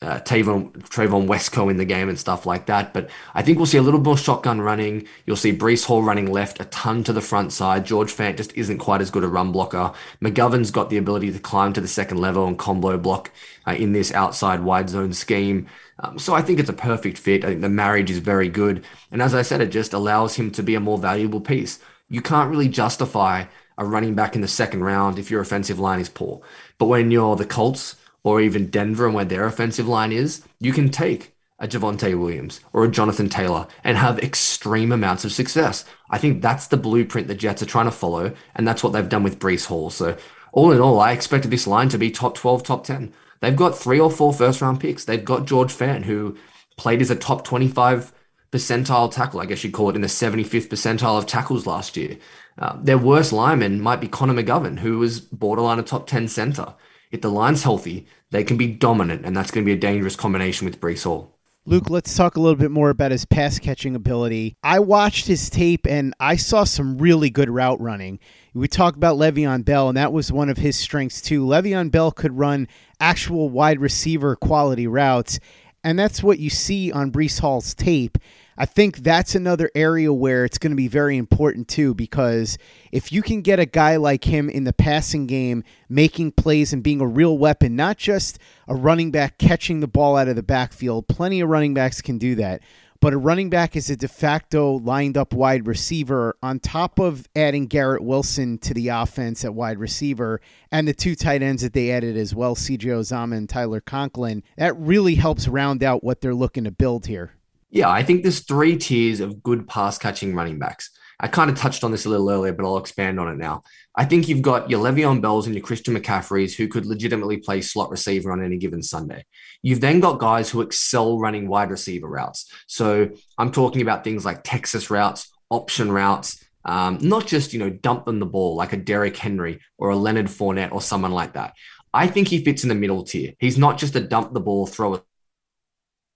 uh, 0.00 0.20
Tavon, 0.20 0.72
Trevon 0.88 1.26
Wesco 1.26 1.70
in 1.70 1.76
the 1.76 1.84
game 1.84 2.08
and 2.08 2.18
stuff 2.18 2.46
like 2.46 2.66
that. 2.66 2.94
But 2.94 3.10
I 3.34 3.42
think 3.42 3.58
we'll 3.58 3.66
see 3.66 3.78
a 3.78 3.82
little 3.82 4.00
more 4.00 4.16
shotgun 4.16 4.60
running. 4.60 5.08
You'll 5.26 5.36
see 5.36 5.56
Breece 5.56 5.84
Hall 5.84 6.02
running 6.02 6.30
left, 6.30 6.60
a 6.60 6.66
ton 6.66 7.02
to 7.04 7.12
the 7.12 7.20
front 7.20 7.52
side. 7.52 7.84
George 7.84 8.14
Fant 8.14 8.36
just 8.36 8.52
isn't 8.56 8.78
quite 8.78 9.00
as 9.00 9.10
good 9.10 9.24
a 9.24 9.28
run 9.28 9.50
blocker. 9.50 9.92
McGovern's 10.22 10.70
got 10.70 10.88
the 10.88 10.98
ability 10.98 11.32
to 11.32 11.38
climb 11.40 11.72
to 11.72 11.80
the 11.80 11.88
second 11.88 12.18
level 12.18 12.46
and 12.46 12.58
combo 12.58 12.96
block 12.96 13.32
uh, 13.66 13.72
in 13.72 13.92
this 13.92 14.12
outside 14.12 14.60
wide 14.60 14.88
zone 14.88 15.12
scheme. 15.12 15.66
Um, 15.98 16.18
so 16.18 16.32
I 16.32 16.42
think 16.42 16.60
it's 16.60 16.70
a 16.70 16.74
perfect 16.74 17.18
fit. 17.18 17.44
I 17.44 17.48
think 17.48 17.60
the 17.60 17.68
marriage 17.68 18.10
is 18.10 18.18
very 18.18 18.48
good. 18.48 18.84
And 19.10 19.20
as 19.20 19.34
I 19.34 19.42
said, 19.42 19.60
it 19.60 19.70
just 19.70 19.92
allows 19.92 20.36
him 20.36 20.52
to 20.52 20.62
be 20.62 20.76
a 20.76 20.80
more 20.80 20.98
valuable 20.98 21.40
piece. 21.40 21.80
You 22.08 22.22
can't 22.22 22.50
really 22.50 22.68
justify 22.68 23.46
a 23.76 23.84
running 23.84 24.14
back 24.14 24.34
in 24.34 24.42
the 24.42 24.48
second 24.48 24.82
round 24.82 25.18
if 25.18 25.30
your 25.30 25.40
offensive 25.40 25.78
line 25.78 26.00
is 26.00 26.08
poor. 26.08 26.40
But 26.78 26.86
when 26.86 27.10
you're 27.10 27.36
the 27.36 27.44
Colts, 27.44 27.96
or 28.22 28.40
even 28.40 28.70
Denver 28.70 29.06
and 29.06 29.14
where 29.14 29.24
their 29.24 29.46
offensive 29.46 29.88
line 29.88 30.12
is, 30.12 30.42
you 30.60 30.72
can 30.72 30.88
take 30.90 31.34
a 31.58 31.66
Javonte 31.66 32.18
Williams 32.18 32.60
or 32.72 32.84
a 32.84 32.90
Jonathan 32.90 33.28
Taylor 33.28 33.66
and 33.82 33.96
have 33.96 34.18
extreme 34.20 34.92
amounts 34.92 35.24
of 35.24 35.32
success. 35.32 35.84
I 36.10 36.18
think 36.18 36.40
that's 36.40 36.68
the 36.68 36.76
blueprint 36.76 37.26
the 37.26 37.34
Jets 37.34 37.62
are 37.62 37.66
trying 37.66 37.86
to 37.86 37.90
follow, 37.90 38.32
and 38.54 38.66
that's 38.66 38.84
what 38.84 38.92
they've 38.92 39.08
done 39.08 39.24
with 39.24 39.38
Breece 39.38 39.66
Hall. 39.66 39.90
So, 39.90 40.16
all 40.52 40.72
in 40.72 40.80
all, 40.80 41.00
I 41.00 41.12
expected 41.12 41.50
this 41.50 41.66
line 41.66 41.88
to 41.90 41.98
be 41.98 42.10
top 42.10 42.34
12, 42.34 42.62
top 42.62 42.84
10. 42.84 43.12
They've 43.40 43.56
got 43.56 43.76
three 43.76 44.00
or 44.00 44.10
four 44.10 44.32
first 44.32 44.60
round 44.60 44.80
picks. 44.80 45.04
They've 45.04 45.24
got 45.24 45.46
George 45.46 45.72
Fant, 45.72 46.04
who 46.04 46.36
played 46.76 47.02
as 47.02 47.10
a 47.10 47.16
top 47.16 47.44
25 47.44 48.12
percentile 48.50 49.12
tackle, 49.12 49.40
I 49.40 49.46
guess 49.46 49.62
you'd 49.62 49.74
call 49.74 49.90
it, 49.90 49.96
in 49.96 50.00
the 50.00 50.08
75th 50.08 50.68
percentile 50.68 51.18
of 51.18 51.26
tackles 51.26 51.66
last 51.66 51.96
year. 51.96 52.16
Uh, 52.58 52.76
their 52.80 52.98
worst 52.98 53.32
lineman 53.32 53.80
might 53.80 54.00
be 54.00 54.08
Connor 54.08 54.34
McGovern, 54.34 54.78
who 54.78 54.98
was 54.98 55.20
borderline 55.20 55.78
a 55.78 55.82
top 55.82 56.06
10 56.06 56.28
center. 56.28 56.74
If 57.10 57.20
the 57.22 57.30
line's 57.30 57.62
healthy, 57.62 58.06
they 58.30 58.44
can 58.44 58.56
be 58.56 58.66
dominant, 58.66 59.24
and 59.24 59.36
that's 59.36 59.50
going 59.50 59.64
to 59.64 59.68
be 59.68 59.76
a 59.76 59.80
dangerous 59.80 60.16
combination 60.16 60.66
with 60.66 60.80
Breece 60.80 61.04
Hall. 61.04 61.34
Luke, 61.68 61.90
let's 61.90 62.16
talk 62.16 62.36
a 62.36 62.40
little 62.40 62.56
bit 62.56 62.70
more 62.70 62.88
about 62.88 63.10
his 63.10 63.26
pass 63.26 63.58
catching 63.58 63.94
ability. 63.94 64.56
I 64.62 64.78
watched 64.78 65.26
his 65.26 65.50
tape 65.50 65.86
and 65.86 66.14
I 66.18 66.36
saw 66.36 66.64
some 66.64 66.96
really 66.96 67.28
good 67.28 67.50
route 67.50 67.78
running. 67.78 68.20
We 68.54 68.68
talked 68.68 68.96
about 68.96 69.18
Le'Veon 69.18 69.66
Bell, 69.66 69.88
and 69.88 69.96
that 69.98 70.12
was 70.12 70.32
one 70.32 70.48
of 70.48 70.56
his 70.56 70.76
strengths 70.76 71.20
too. 71.20 71.44
Le'Veon 71.44 71.90
Bell 71.90 72.10
could 72.10 72.38
run 72.38 72.68
actual 73.00 73.50
wide 73.50 73.80
receiver 73.80 74.34
quality 74.34 74.86
routes, 74.86 75.40
and 75.84 75.98
that's 75.98 76.22
what 76.22 76.38
you 76.38 76.48
see 76.48 76.90
on 76.90 77.12
Breece 77.12 77.40
Hall's 77.40 77.74
tape. 77.74 78.16
I 78.60 78.66
think 78.66 78.98
that's 78.98 79.36
another 79.36 79.70
area 79.76 80.12
where 80.12 80.44
it's 80.44 80.58
going 80.58 80.72
to 80.72 80.76
be 80.76 80.88
very 80.88 81.16
important 81.16 81.68
too, 81.68 81.94
because 81.94 82.58
if 82.90 83.12
you 83.12 83.22
can 83.22 83.40
get 83.40 83.60
a 83.60 83.66
guy 83.66 83.94
like 83.94 84.24
him 84.24 84.50
in 84.50 84.64
the 84.64 84.72
passing 84.72 85.28
game, 85.28 85.62
making 85.88 86.32
plays 86.32 86.72
and 86.72 86.82
being 86.82 87.00
a 87.00 87.06
real 87.06 87.38
weapon, 87.38 87.76
not 87.76 87.98
just 87.98 88.40
a 88.66 88.74
running 88.74 89.12
back 89.12 89.38
catching 89.38 89.78
the 89.78 89.86
ball 89.86 90.16
out 90.16 90.26
of 90.26 90.34
the 90.34 90.42
backfield, 90.42 91.06
plenty 91.06 91.40
of 91.40 91.48
running 91.48 91.72
backs 91.72 92.02
can 92.02 92.18
do 92.18 92.34
that. 92.34 92.60
But 93.00 93.12
a 93.12 93.16
running 93.16 93.48
back 93.48 93.76
is 93.76 93.88
a 93.90 93.96
de 93.96 94.08
facto 94.08 94.80
lined 94.80 95.16
up 95.16 95.32
wide 95.32 95.68
receiver 95.68 96.36
on 96.42 96.58
top 96.58 96.98
of 96.98 97.28
adding 97.36 97.68
Garrett 97.68 98.02
Wilson 98.02 98.58
to 98.58 98.74
the 98.74 98.88
offense 98.88 99.44
at 99.44 99.54
wide 99.54 99.78
receiver 99.78 100.40
and 100.72 100.88
the 100.88 100.94
two 100.94 101.14
tight 101.14 101.42
ends 101.42 101.62
that 101.62 101.74
they 101.74 101.92
added 101.92 102.16
as 102.16 102.34
well, 102.34 102.56
CJ 102.56 102.86
Uzomah 102.86 103.36
and 103.36 103.48
Tyler 103.48 103.80
Conklin. 103.80 104.42
That 104.56 104.76
really 104.76 105.14
helps 105.14 105.46
round 105.46 105.84
out 105.84 106.02
what 106.02 106.20
they're 106.20 106.34
looking 106.34 106.64
to 106.64 106.72
build 106.72 107.06
here. 107.06 107.37
Yeah, 107.70 107.90
I 107.90 108.02
think 108.02 108.22
there's 108.22 108.40
three 108.40 108.76
tiers 108.76 109.20
of 109.20 109.42
good 109.42 109.68
pass 109.68 109.98
catching 109.98 110.34
running 110.34 110.58
backs. 110.58 110.90
I 111.20 111.26
kind 111.26 111.50
of 111.50 111.56
touched 111.58 111.82
on 111.82 111.90
this 111.90 112.06
a 112.06 112.08
little 112.08 112.30
earlier, 112.30 112.52
but 112.52 112.64
I'll 112.64 112.78
expand 112.78 113.18
on 113.18 113.28
it 113.28 113.36
now. 113.36 113.64
I 113.96 114.04
think 114.04 114.28
you've 114.28 114.40
got 114.40 114.70
your 114.70 114.82
Le'Veon 114.82 115.20
Bells 115.20 115.46
and 115.46 115.54
your 115.54 115.64
Christian 115.64 115.96
McCaffreys 115.96 116.54
who 116.54 116.68
could 116.68 116.86
legitimately 116.86 117.38
play 117.38 117.60
slot 117.60 117.90
receiver 117.90 118.30
on 118.30 118.42
any 118.42 118.56
given 118.56 118.82
Sunday. 118.82 119.24
You've 119.60 119.80
then 119.80 119.98
got 119.98 120.20
guys 120.20 120.48
who 120.48 120.60
excel 120.60 121.18
running 121.18 121.48
wide 121.48 121.70
receiver 121.70 122.08
routes. 122.08 122.50
So 122.68 123.10
I'm 123.36 123.50
talking 123.50 123.82
about 123.82 124.04
things 124.04 124.24
like 124.24 124.44
Texas 124.44 124.90
routes, 124.90 125.28
option 125.50 125.90
routes, 125.90 126.44
um, 126.64 126.98
not 127.00 127.26
just, 127.26 127.52
you 127.52 127.58
know, 127.58 127.70
dump 127.70 128.04
them 128.04 128.20
the 128.20 128.26
ball 128.26 128.54
like 128.54 128.72
a 128.72 128.76
Derrick 128.76 129.16
Henry 129.16 129.60
or 129.76 129.90
a 129.90 129.96
Leonard 129.96 130.26
Fournette 130.26 130.72
or 130.72 130.80
someone 130.80 131.12
like 131.12 131.32
that. 131.32 131.54
I 131.92 132.06
think 132.06 132.28
he 132.28 132.44
fits 132.44 132.62
in 132.62 132.68
the 132.68 132.74
middle 132.76 133.02
tier. 133.02 133.32
He's 133.40 133.58
not 133.58 133.78
just 133.78 133.96
a 133.96 134.00
dump 134.00 134.34
the 134.34 134.40
ball, 134.40 134.66
throw 134.66 134.94
a 134.94 135.02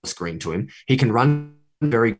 screen 0.05 0.39
to 0.39 0.51
him. 0.51 0.69
He 0.87 0.97
can 0.97 1.11
run 1.11 1.55
very 1.81 2.19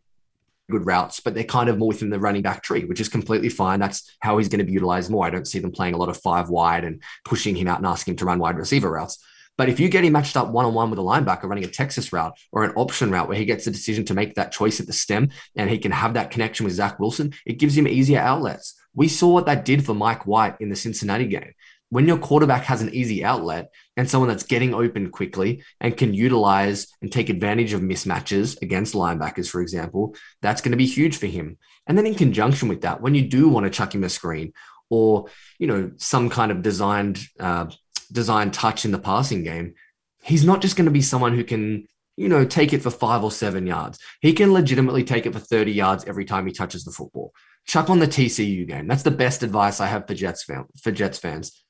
good 0.72 0.86
routes, 0.86 1.20
but 1.20 1.34
they're 1.34 1.44
kind 1.44 1.70
of 1.70 1.78
more 1.78 1.90
within 1.90 2.10
the 2.10 2.20
running 2.20 2.42
back 2.42 2.64
tree, 2.64 2.86
which 2.86 3.02
is 3.02 3.10
completely 3.10 3.50
fine. 3.50 3.80
That's 3.80 4.16
how 4.20 4.38
he's 4.38 4.50
going 4.50 4.60
to 4.60 4.66
be 4.66 4.72
utilized 4.72 5.12
more. 5.12 5.26
I 5.26 5.30
don't 5.30 5.48
see 5.48 5.60
them 5.60 5.72
playing 5.72 5.94
a 5.94 5.98
lot 5.98 6.10
of 6.10 6.18
five 6.18 6.50
wide 6.50 6.84
and 6.84 7.02
pushing 7.26 7.56
him 7.56 7.68
out 7.68 7.80
and 7.80 7.88
asking 7.88 8.14
him 8.14 8.18
to 8.18 8.26
run 8.26 8.40
wide 8.40 8.58
receiver 8.58 8.90
routes. 8.90 9.24
But 9.56 9.70
if 9.70 9.80
you 9.80 9.88
get 9.88 10.04
him 10.04 10.14
matched 10.14 10.36
up 10.36 10.50
one 10.50 10.66
on 10.66 10.74
one 10.74 10.90
with 10.90 10.98
a 10.98 11.04
linebacker 11.04 11.44
running 11.44 11.64
a 11.64 11.68
Texas 11.68 12.12
route 12.12 12.36
or 12.52 12.64
an 12.64 12.74
option 12.76 13.12
route 13.12 13.28
where 13.28 13.38
he 13.38 13.46
gets 13.46 13.66
the 13.66 13.72
decision 13.72 14.04
to 14.06 14.16
make 14.16 14.34
that 14.34 14.52
choice 14.52 14.80
at 14.80 14.88
the 14.88 14.94
stem 14.94 15.30
and 15.56 15.70
he 15.70 15.78
can 15.78 15.92
have 15.92 16.16
that 16.16 16.32
connection 16.32 16.64
with 16.64 16.74
Zach 16.74 17.00
Wilson, 17.00 17.34
it 17.46 17.60
gives 17.60 17.78
him 17.78 17.88
easier 17.88 18.20
outlets. 18.20 18.74
We 18.96 19.08
saw 19.08 19.30
what 19.30 19.46
that 19.46 19.66
did 19.66 19.86
for 19.86 19.94
Mike 19.94 20.26
White 20.26 20.56
in 20.60 20.70
the 20.70 20.76
Cincinnati 20.76 21.28
game. 21.28 21.54
When 21.94 22.08
your 22.08 22.18
quarterback 22.18 22.64
has 22.64 22.82
an 22.82 22.92
easy 22.92 23.24
outlet 23.24 23.72
and 23.96 24.10
someone 24.10 24.28
that's 24.28 24.42
getting 24.42 24.74
open 24.74 25.12
quickly 25.12 25.62
and 25.80 25.96
can 25.96 26.12
utilize 26.12 26.88
and 27.04 27.12
take 27.12 27.30
advantage 27.30 27.72
of 27.74 27.82
mismatches 27.82 28.60
against 28.64 28.96
linebackers, 28.96 29.48
for 29.48 29.62
example, 29.62 30.16
that's 30.42 30.60
going 30.60 30.72
to 30.72 30.78
be 30.78 30.88
huge 30.88 31.18
for 31.18 31.28
him. 31.28 31.60
And 31.86 31.96
then 31.96 32.08
in 32.08 32.16
conjunction 32.16 32.68
with 32.68 32.82
that, 32.82 33.00
when 33.00 33.14
you 33.14 33.28
do 33.28 33.48
want 33.48 33.66
to 33.66 33.70
chuck 33.70 33.94
him 33.94 34.04
a 34.04 34.10
screen 34.10 34.54
or, 34.90 35.28
you 35.60 35.68
know, 35.68 35.92
some 35.98 36.32
kind 36.32 36.52
of 36.52 36.64
designed 36.64 37.20
uh, 37.40 37.68
design 38.12 38.50
touch 38.50 38.86
in 38.86 38.92
the 38.92 38.98
passing 38.98 39.44
game, 39.44 39.76
he's 40.24 40.44
not 40.44 40.64
just 40.64 40.76
going 40.76 40.86
to 40.86 40.92
be 40.92 41.04
someone 41.04 41.36
who 41.36 41.44
can, 41.44 41.86
you 42.18 42.28
know, 42.28 42.44
take 42.44 42.74
it 42.74 42.82
for 42.82 42.90
five 42.90 43.24
or 43.24 43.32
seven 43.32 43.68
yards. 43.68 44.00
He 44.20 44.34
can 44.34 44.52
legitimately 44.52 45.04
take 45.04 45.28
it 45.28 45.34
for 45.34 45.40
30 45.40 45.72
yards 45.72 46.06
every 46.06 46.26
time 46.26 46.48
he 46.48 46.54
touches 46.54 46.86
the 46.86 46.92
football. 46.92 47.34
Chuck 47.68 47.92
on 47.92 48.00
the 48.00 48.08
TCU 48.08 48.68
game. 48.68 48.88
That's 48.88 49.04
the 49.04 49.12
best 49.12 49.44
advice 49.44 49.80
I 49.80 49.86
have 49.86 50.08
for 50.08 50.16
Jets 50.16 50.44
fan, 50.44 50.66
for 50.82 50.92
Jets 50.92 51.20
fans. 51.20 51.63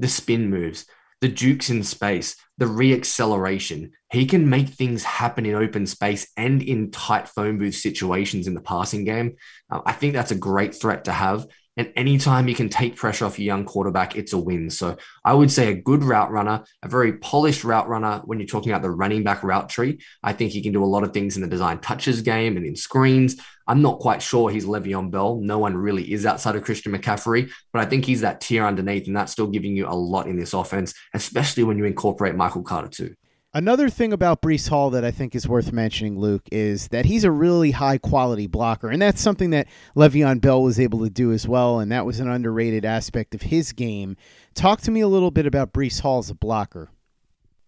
The 0.00 0.08
spin 0.08 0.50
moves, 0.50 0.86
the 1.20 1.28
jukes 1.28 1.70
in 1.70 1.84
space, 1.84 2.34
the 2.58 2.64
reacceleration. 2.64 3.90
He 4.10 4.26
can 4.26 4.48
make 4.48 4.68
things 4.68 5.04
happen 5.04 5.46
in 5.46 5.54
open 5.54 5.86
space 5.86 6.26
and 6.36 6.62
in 6.62 6.90
tight 6.90 7.28
phone 7.28 7.58
booth 7.58 7.76
situations 7.76 8.46
in 8.46 8.54
the 8.54 8.60
passing 8.60 9.04
game. 9.04 9.36
Uh, 9.70 9.80
I 9.84 9.92
think 9.92 10.14
that's 10.14 10.32
a 10.32 10.36
great 10.36 10.74
threat 10.74 11.04
to 11.04 11.12
have. 11.12 11.46
And 11.80 11.90
anytime 11.96 12.46
you 12.46 12.54
can 12.54 12.68
take 12.68 12.94
pressure 12.94 13.24
off 13.24 13.38
your 13.38 13.46
young 13.46 13.64
quarterback, 13.64 14.14
it's 14.14 14.34
a 14.34 14.38
win. 14.38 14.68
So 14.68 14.98
I 15.24 15.32
would 15.32 15.50
say 15.50 15.72
a 15.72 15.74
good 15.74 16.04
route 16.04 16.30
runner, 16.30 16.62
a 16.82 16.88
very 16.90 17.14
polished 17.14 17.64
route 17.64 17.88
runner 17.88 18.20
when 18.26 18.38
you're 18.38 18.46
talking 18.46 18.70
about 18.70 18.82
the 18.82 18.90
running 18.90 19.24
back 19.24 19.42
route 19.42 19.70
tree. 19.70 19.98
I 20.22 20.34
think 20.34 20.50
he 20.52 20.60
can 20.60 20.74
do 20.74 20.84
a 20.84 20.92
lot 20.94 21.04
of 21.04 21.14
things 21.14 21.36
in 21.36 21.42
the 21.42 21.48
design 21.48 21.78
touches 21.78 22.20
game 22.20 22.58
and 22.58 22.66
in 22.66 22.76
screens. 22.76 23.40
I'm 23.66 23.80
not 23.80 23.98
quite 23.98 24.20
sure 24.20 24.50
he's 24.50 24.66
Le'Veon 24.66 25.10
Bell. 25.10 25.36
No 25.36 25.58
one 25.58 25.74
really 25.74 26.12
is 26.12 26.26
outside 26.26 26.54
of 26.54 26.64
Christian 26.64 26.92
McCaffrey, 26.92 27.50
but 27.72 27.80
I 27.80 27.86
think 27.86 28.04
he's 28.04 28.20
that 28.20 28.42
tier 28.42 28.66
underneath, 28.66 29.06
and 29.06 29.16
that's 29.16 29.32
still 29.32 29.46
giving 29.46 29.74
you 29.74 29.88
a 29.88 29.96
lot 29.96 30.26
in 30.26 30.38
this 30.38 30.52
offense, 30.52 30.92
especially 31.14 31.64
when 31.64 31.78
you 31.78 31.86
incorporate 31.86 32.34
Michael 32.34 32.62
Carter 32.62 32.88
too. 32.88 33.14
Another 33.52 33.88
thing 33.88 34.12
about 34.12 34.42
Breece 34.42 34.68
Hall 34.68 34.90
that 34.90 35.04
I 35.04 35.10
think 35.10 35.34
is 35.34 35.48
worth 35.48 35.72
mentioning, 35.72 36.16
Luke, 36.16 36.44
is 36.52 36.86
that 36.88 37.04
he's 37.04 37.24
a 37.24 37.32
really 37.32 37.72
high 37.72 37.98
quality 37.98 38.46
blocker. 38.46 38.88
And 38.88 39.02
that's 39.02 39.20
something 39.20 39.50
that 39.50 39.66
Le'Veon 39.96 40.40
Bell 40.40 40.62
was 40.62 40.78
able 40.78 41.00
to 41.00 41.10
do 41.10 41.32
as 41.32 41.48
well. 41.48 41.80
And 41.80 41.90
that 41.90 42.06
was 42.06 42.20
an 42.20 42.28
underrated 42.28 42.84
aspect 42.84 43.34
of 43.34 43.42
his 43.42 43.72
game. 43.72 44.16
Talk 44.54 44.82
to 44.82 44.92
me 44.92 45.00
a 45.00 45.08
little 45.08 45.32
bit 45.32 45.46
about 45.46 45.72
Breece 45.72 46.00
Hall 46.00 46.20
as 46.20 46.30
a 46.30 46.34
blocker. 46.34 46.90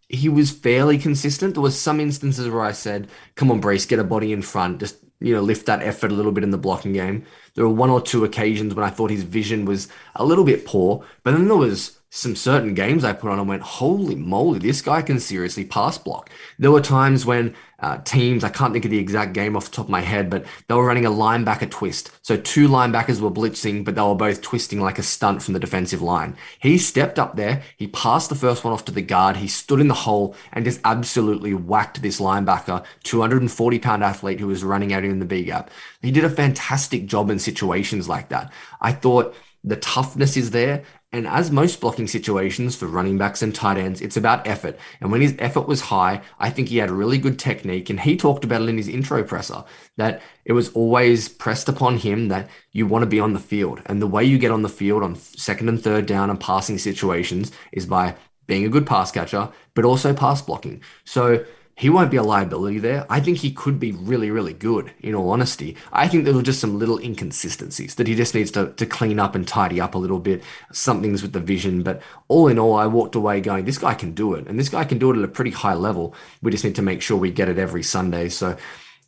He 0.09 0.29
was 0.29 0.53
fairly 0.53 0.99
consistent. 0.99 1.55
There 1.55 1.63
was 1.63 1.81
some 1.81 1.99
instances 1.99 2.49
where 2.49 2.63
I 2.63 2.73
said, 2.73 3.09
come 3.35 3.51
on, 3.51 3.61
Breece, 3.61 3.89
get 3.89 3.99
a 3.99 4.05
body 4.05 4.33
in 4.33 4.43
front. 4.43 4.79
Just, 4.79 4.99
you 5.19 5.35
know, 5.35 5.41
lift 5.41 5.67
that 5.67 5.83
effort 5.83 6.13
a 6.13 6.15
little 6.15 6.31
bit 6.31 6.45
in 6.45 6.53
the 6.53 6.59
blocking 6.59 6.93
game. 6.93 7.27
There 7.57 7.67
were 7.67 7.75
one 7.75 7.91
or 7.91 8.01
two 8.01 8.25
occasions 8.25 8.73
when 8.73 8.85
I 8.85 8.91
thought 8.91 9.11
his 9.11 9.25
vision 9.25 9.65
was 9.65 9.89
a 10.15 10.25
little 10.25 10.45
bit 10.45 10.65
poor. 10.65 11.05
But 11.25 11.33
then 11.33 11.49
there 11.49 11.57
was 11.57 11.99
some 12.15 12.37
certain 12.37 12.75
games 12.75 13.05
I 13.05 13.15
put 13.15 13.31
on 13.31 13.39
and 13.39 13.49
went, 13.49 13.63
holy 13.63 14.15
moly, 14.15 14.59
this 14.59 14.83
guy 14.83 15.01
can 15.01 15.19
seriously 15.19 15.65
pass 15.65 15.97
block. 15.97 16.29
There 16.59 16.71
were 16.71 16.83
times 16.83 17.25
when 17.25 17.55
uh, 17.79 18.03
teams, 18.05 18.45
I 18.45 18.51
can't 18.51 18.71
think 18.75 18.85
of 18.85 18.91
the 18.91 18.99
exact 18.99 19.33
game 19.33 19.57
off 19.57 19.71
the 19.71 19.77
top 19.77 19.87
of 19.87 19.91
my 19.91 20.03
head, 20.03 20.29
but 20.29 20.45
they 20.69 20.75
were 20.75 20.85
running 20.85 21.07
a 21.07 21.11
linebacker 21.11 21.71
twist. 21.71 22.11
So 22.21 22.37
two 22.37 22.69
linebackers 22.69 23.23
were 23.23 23.31
blitzing, 23.31 23.83
but 23.83 23.95
they 23.95 24.03
were 24.03 24.15
both 24.15 24.43
twisting 24.43 24.79
like 24.79 24.99
a 24.99 25.03
stunt 25.03 25.43
from 25.43 25.55
the 25.55 25.59
defensive 25.59 26.03
line. 26.03 26.37
He 26.61 26.77
stepped 26.77 27.19
up 27.19 27.37
there, 27.37 27.63
he 27.79 27.87
passed 27.87 28.29
the 28.29 28.35
first 28.35 28.63
one 28.63 28.75
off 28.75 28.85
to 28.85 28.93
the 28.93 29.01
guard, 29.01 29.39
he 29.39 29.49
stood 29.49 29.81
in 29.81 29.89
the 29.89 29.95
hole 29.95 30.37
and 30.53 30.67
just 30.67 30.83
absolutely 30.85 31.55
whacked 31.55 32.03
this 32.03 32.21
linebacker, 32.21 32.85
240 33.05 33.79
pound 33.79 34.05
athlete 34.05 34.39
who 34.39 34.49
was 34.49 34.63
running 34.63 34.93
out 34.93 35.03
in 35.03 35.19
the 35.19 35.25
B 35.25 35.45
gap. 35.45 35.71
He 36.03 36.11
did 36.11 36.25
a 36.25 36.31
fantastic 36.31 37.07
job 37.07 37.31
in 37.31 37.39
situations 37.39 38.07
like 38.07 38.29
that. 38.29 38.53
I 38.83 38.93
thought 38.93 39.35
the 39.65 39.77
toughness 39.77 40.37
is 40.37 40.51
there 40.51 40.85
and 41.13 41.27
as 41.27 41.51
most 41.51 41.79
blocking 41.81 42.07
situations 42.07 42.75
for 42.75 42.87
running 42.87 43.19
backs 43.19 43.43
and 43.43 43.55
tight 43.55 43.77
ends, 43.77 44.01
it's 44.01 44.17
about 44.17 44.47
effort. 44.47 44.79
And 45.01 45.13
when 45.13 45.21
his 45.21 45.35
effort 45.39 45.69
was 45.69 45.83
high, 45.83 46.23
I 46.39 46.49
think 46.49 46.69
he 46.69 46.79
had 46.79 46.91
really 46.91 47.19
good 47.19 47.39
technique. 47.39 47.91
And 47.91 48.01
he 48.01 48.17
talked 48.17 48.45
about 48.45 48.63
it 48.63 48.69
in 48.71 48.79
his 48.79 48.89
intro 48.89 49.23
presser 49.23 49.65
that 49.99 50.23
it 50.47 50.53
was 50.53 50.71
always 50.71 51.29
pressed 51.29 51.69
upon 51.69 51.99
him 51.99 52.29
that 52.29 52.49
you 52.71 52.87
want 52.87 53.03
to 53.03 53.07
be 53.07 53.21
on 53.21 53.35
the 53.35 53.39
field. 53.39 53.83
And 53.87 54.01
the 54.01 54.07
way 54.07 54.25
you 54.25 54.39
get 54.39 54.51
on 54.51 54.63
the 54.63 54.71
field 54.71 55.03
on 55.03 55.17
second 55.17 55.69
and 55.69 55.83
third 55.83 56.07
down 56.07 56.31
and 56.31 56.41
passing 56.41 56.79
situations 56.79 57.53
is 57.73 57.85
by 57.85 58.17
being 58.47 58.65
a 58.65 58.71
good 58.71 58.87
pass 58.87 59.13
catcher, 59.13 59.51
but 59.75 59.85
also 59.85 60.15
pass 60.15 60.41
blocking. 60.41 60.83
So 61.05 61.45
he 61.75 61.89
won't 61.89 62.11
be 62.11 62.19
a 62.19 62.23
liability 62.23 62.79
there. 62.79 63.07
I 63.09 63.21
think 63.21 63.39
he 63.39 63.51
could 63.51 63.81
be 63.81 63.93
really, 63.93 64.31
really 64.31 64.53
good, 64.53 64.93
in 65.01 65.15
all 65.15 65.31
honesty. 65.31 65.77
I 65.91 66.07
think 66.07 66.25
there 66.25 66.35
were 66.35 66.43
just 66.43 66.61
some 66.61 66.79
little 66.79 66.99
inconsistencies 66.99 67.95
that 67.95 68.07
he 68.07 68.15
just 68.15 68.35
needs 68.35 68.51
to, 68.53 68.73
to 68.75 68.85
clean 68.85 69.19
up 69.19 69.35
and 69.35 69.49
tidy 69.49 69.81
up 69.81 69.95
a 69.95 69.99
little 69.99 70.19
bit. 70.19 70.43
Something's 70.71 71.23
with 71.23 71.33
the 71.33 71.41
vision. 71.41 71.83
But 71.83 72.03
all 72.29 72.49
in 72.49 72.59
all, 72.59 72.75
I 72.75 72.87
walked 72.87 73.15
away 73.15 73.41
going, 73.41 73.65
this 73.65 73.79
guy 73.79 73.95
can 73.95 74.13
do 74.13 74.35
it. 74.35 74.47
And 74.47 74.59
this 74.59 74.69
guy 74.69 74.85
can 74.85 74.99
do 74.99 75.11
it 75.11 75.19
at 75.19 75.25
a 75.25 75.29
pretty 75.29 75.51
high 75.51 75.75
level. 75.75 76.15
We 76.43 76.51
just 76.51 76.65
need 76.65 76.77
to 76.77 76.83
make 76.83 77.01
sure 77.01 77.17
we 77.17 77.31
get 77.31 77.49
it 77.49 77.59
every 77.59 77.83
Sunday. 77.83 78.29
So, 78.29 78.57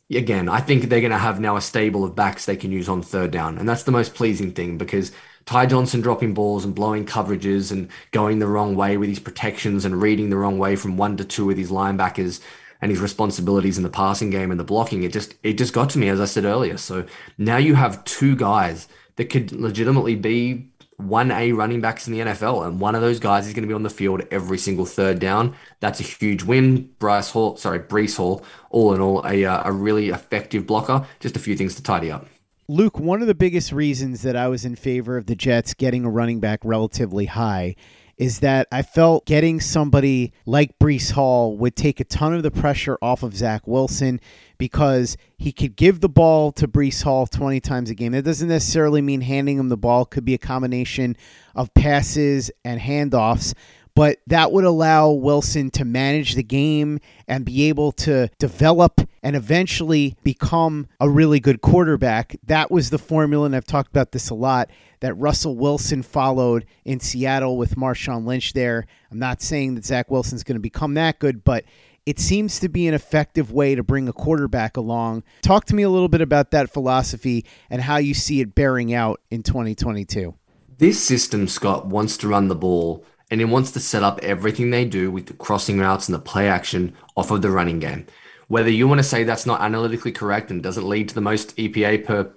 again, 0.09 0.49
I 0.49 0.59
think 0.59 0.85
they're 0.85 1.01
going 1.01 1.11
to 1.11 1.17
have 1.19 1.39
now 1.39 1.57
a 1.57 1.61
stable 1.61 2.03
of 2.03 2.15
backs 2.15 2.45
they 2.45 2.57
can 2.57 2.71
use 2.71 2.89
on 2.89 3.03
third 3.03 3.29
down. 3.29 3.59
And 3.59 3.69
that's 3.69 3.83
the 3.83 3.91
most 3.91 4.15
pleasing 4.15 4.53
thing 4.53 4.79
because 4.79 5.11
Ty 5.45 5.67
Johnson 5.67 6.01
dropping 6.01 6.33
balls 6.33 6.65
and 6.65 6.73
blowing 6.73 7.05
coverages 7.05 7.71
and 7.71 7.89
going 8.11 8.39
the 8.39 8.47
wrong 8.47 8.75
way 8.75 8.97
with 8.97 9.09
his 9.09 9.19
protections 9.19 9.85
and 9.85 10.01
reading 10.01 10.29
the 10.29 10.37
wrong 10.37 10.57
way 10.57 10.75
from 10.75 10.97
one 10.97 11.17
to 11.17 11.25
two 11.25 11.45
with 11.45 11.57
his 11.57 11.69
linebackers 11.69 12.41
and 12.81 12.91
his 12.91 12.99
responsibilities 12.99 13.77
in 13.77 13.83
the 13.83 13.89
passing 13.89 14.29
game 14.29 14.51
and 14.51 14.59
the 14.59 14.63
blocking. 14.63 15.03
It 15.03 15.13
just 15.13 15.35
it 15.43 15.53
just 15.53 15.73
got 15.73 15.89
to 15.91 15.99
me 15.99 16.09
as 16.09 16.19
I 16.19 16.25
said 16.25 16.45
earlier. 16.45 16.77
So 16.77 17.05
now 17.37 17.57
you 17.57 17.75
have 17.75 18.03
two 18.05 18.35
guys 18.35 18.87
that 19.17 19.25
could 19.25 19.51
legitimately 19.51 20.15
be 20.15 20.69
one 20.97 21.29
A 21.31 21.51
running 21.51 21.81
backs 21.81 22.07
in 22.07 22.13
the 22.13 22.19
NFL, 22.19 22.65
and 22.65 22.79
one 22.79 22.95
of 22.95 23.01
those 23.01 23.19
guys 23.19 23.47
is 23.47 23.53
going 23.53 23.63
to 23.63 23.67
be 23.67 23.73
on 23.73 23.83
the 23.83 23.89
field 23.89 24.23
every 24.31 24.57
single 24.57 24.85
third 24.85 25.19
down. 25.19 25.55
That's 25.79 25.99
a 25.99 26.03
huge 26.03 26.43
win. 26.43 26.89
Bryce 26.99 27.31
Hall, 27.31 27.57
sorry, 27.57 27.79
Breece 27.79 28.15
Hall, 28.15 28.43
all 28.69 28.93
in 28.93 29.01
all, 29.01 29.25
a, 29.25 29.43
uh, 29.43 29.63
a 29.65 29.71
really 29.71 30.09
effective 30.09 30.65
blocker. 30.65 31.05
Just 31.19 31.35
a 31.35 31.39
few 31.39 31.57
things 31.57 31.75
to 31.75 31.83
tidy 31.83 32.11
up. 32.11 32.25
Luke, 32.67 32.99
one 32.99 33.21
of 33.21 33.27
the 33.27 33.35
biggest 33.35 33.71
reasons 33.71 34.23
that 34.23 34.35
I 34.35 34.47
was 34.47 34.65
in 34.65 34.75
favor 34.75 35.17
of 35.17 35.27
the 35.27 35.35
Jets 35.35 35.75
getting 35.75 36.03
a 36.03 36.09
running 36.09 36.39
back 36.39 36.61
relatively 36.63 37.25
high 37.25 37.75
is 38.17 38.39
that 38.39 38.67
I 38.71 38.81
felt 38.81 39.27
getting 39.27 39.59
somebody 39.59 40.33
like 40.47 40.79
Breece 40.79 41.11
Hall 41.11 41.55
would 41.57 41.75
take 41.75 41.99
a 41.99 42.05
ton 42.05 42.33
of 42.33 42.41
the 42.41 42.49
pressure 42.49 42.97
off 43.03 43.21
of 43.21 43.35
Zach 43.35 43.67
Wilson 43.67 44.19
because 44.57 45.15
he 45.37 45.51
could 45.51 45.75
give 45.75 45.99
the 45.99 46.09
ball 46.09 46.51
to 46.53 46.67
Breece 46.67 47.03
Hall 47.03 47.27
20 47.27 47.59
times 47.59 47.91
a 47.91 47.93
game. 47.93 48.13
That 48.13 48.25
doesn't 48.25 48.47
necessarily 48.47 49.01
mean 49.01 49.21
handing 49.21 49.59
him 49.59 49.69
the 49.69 49.77
ball, 49.77 50.03
it 50.03 50.09
could 50.09 50.25
be 50.25 50.33
a 50.33 50.39
combination 50.39 51.17
of 51.53 51.71
passes 51.75 52.49
and 52.63 52.81
handoffs 52.81 53.53
but 53.95 54.19
that 54.27 54.51
would 54.51 54.65
allow 54.65 55.09
Wilson 55.09 55.71
to 55.71 55.85
manage 55.85 56.35
the 56.35 56.43
game 56.43 56.99
and 57.27 57.45
be 57.45 57.69
able 57.69 57.91
to 57.93 58.29
develop 58.37 59.01
and 59.23 59.35
eventually 59.35 60.15
become 60.23 60.87
a 60.99 61.09
really 61.09 61.39
good 61.39 61.61
quarterback. 61.61 62.35
That 62.45 62.69
was 62.69 62.89
the 62.89 62.99
formula, 62.99 63.45
and 63.45 63.55
I've 63.55 63.65
talked 63.65 63.89
about 63.89 64.11
this 64.11 64.29
a 64.29 64.35
lot, 64.35 64.69
that 64.99 65.15
Russell 65.15 65.55
Wilson 65.55 66.03
followed 66.03 66.65
in 66.83 66.99
Seattle 66.99 67.57
with 67.57 67.75
Marshawn 67.75 68.25
Lynch 68.25 68.53
there. 68.53 68.85
I'm 69.09 69.17
not 69.17 69.41
saying 69.41 69.75
that 69.75 69.85
Zach 69.85 70.11
Wilson's 70.11 70.43
going 70.43 70.57
to 70.57 70.61
become 70.61 70.93
that 70.93 71.17
good, 71.17 71.43
but 71.43 71.63
it 72.05 72.19
seems 72.19 72.59
to 72.59 72.69
be 72.69 72.87
an 72.87 72.93
effective 72.93 73.51
way 73.51 73.73
to 73.73 73.81
bring 73.81 74.07
a 74.07 74.13
quarterback 74.13 74.77
along. 74.77 75.23
Talk 75.41 75.65
to 75.65 75.75
me 75.75 75.83
a 75.83 75.89
little 75.89 76.07
bit 76.07 76.21
about 76.21 76.51
that 76.51 76.69
philosophy 76.69 77.45
and 77.69 77.81
how 77.81 77.97
you 77.97 78.13
see 78.13 78.41
it 78.41 78.53
bearing 78.53 78.93
out 78.93 79.21
in 79.31 79.41
2022. 79.41 80.35
This 80.77 81.01
system, 81.01 81.47
Scott, 81.47 81.87
wants 81.87 82.17
to 82.17 82.27
run 82.27 82.47
the 82.47 82.55
ball 82.55 83.05
and 83.35 83.41
it 83.41 83.51
wants 83.51 83.71
to 83.71 83.81
set 83.81 84.01
up 84.01 84.17
everything 84.23 84.69
they 84.69 84.85
do 84.85 85.11
with 85.11 85.25
the 85.25 85.33
crossing 85.33 85.77
routes 85.77 86.07
and 86.07 86.15
the 86.15 86.19
play 86.19 86.47
action 86.47 86.95
off 87.17 87.31
of 87.31 87.41
the 87.41 87.51
running 87.51 87.79
game. 87.79 88.05
Whether 88.47 88.69
you 88.69 88.87
want 88.87 88.99
to 88.99 89.03
say 89.03 89.25
that's 89.25 89.45
not 89.45 89.59
analytically 89.59 90.13
correct 90.13 90.51
and 90.51 90.63
doesn't 90.63 90.87
lead 90.87 91.09
to 91.09 91.15
the 91.15 91.19
most 91.19 91.53
EPA 91.57 92.05
per 92.05 92.31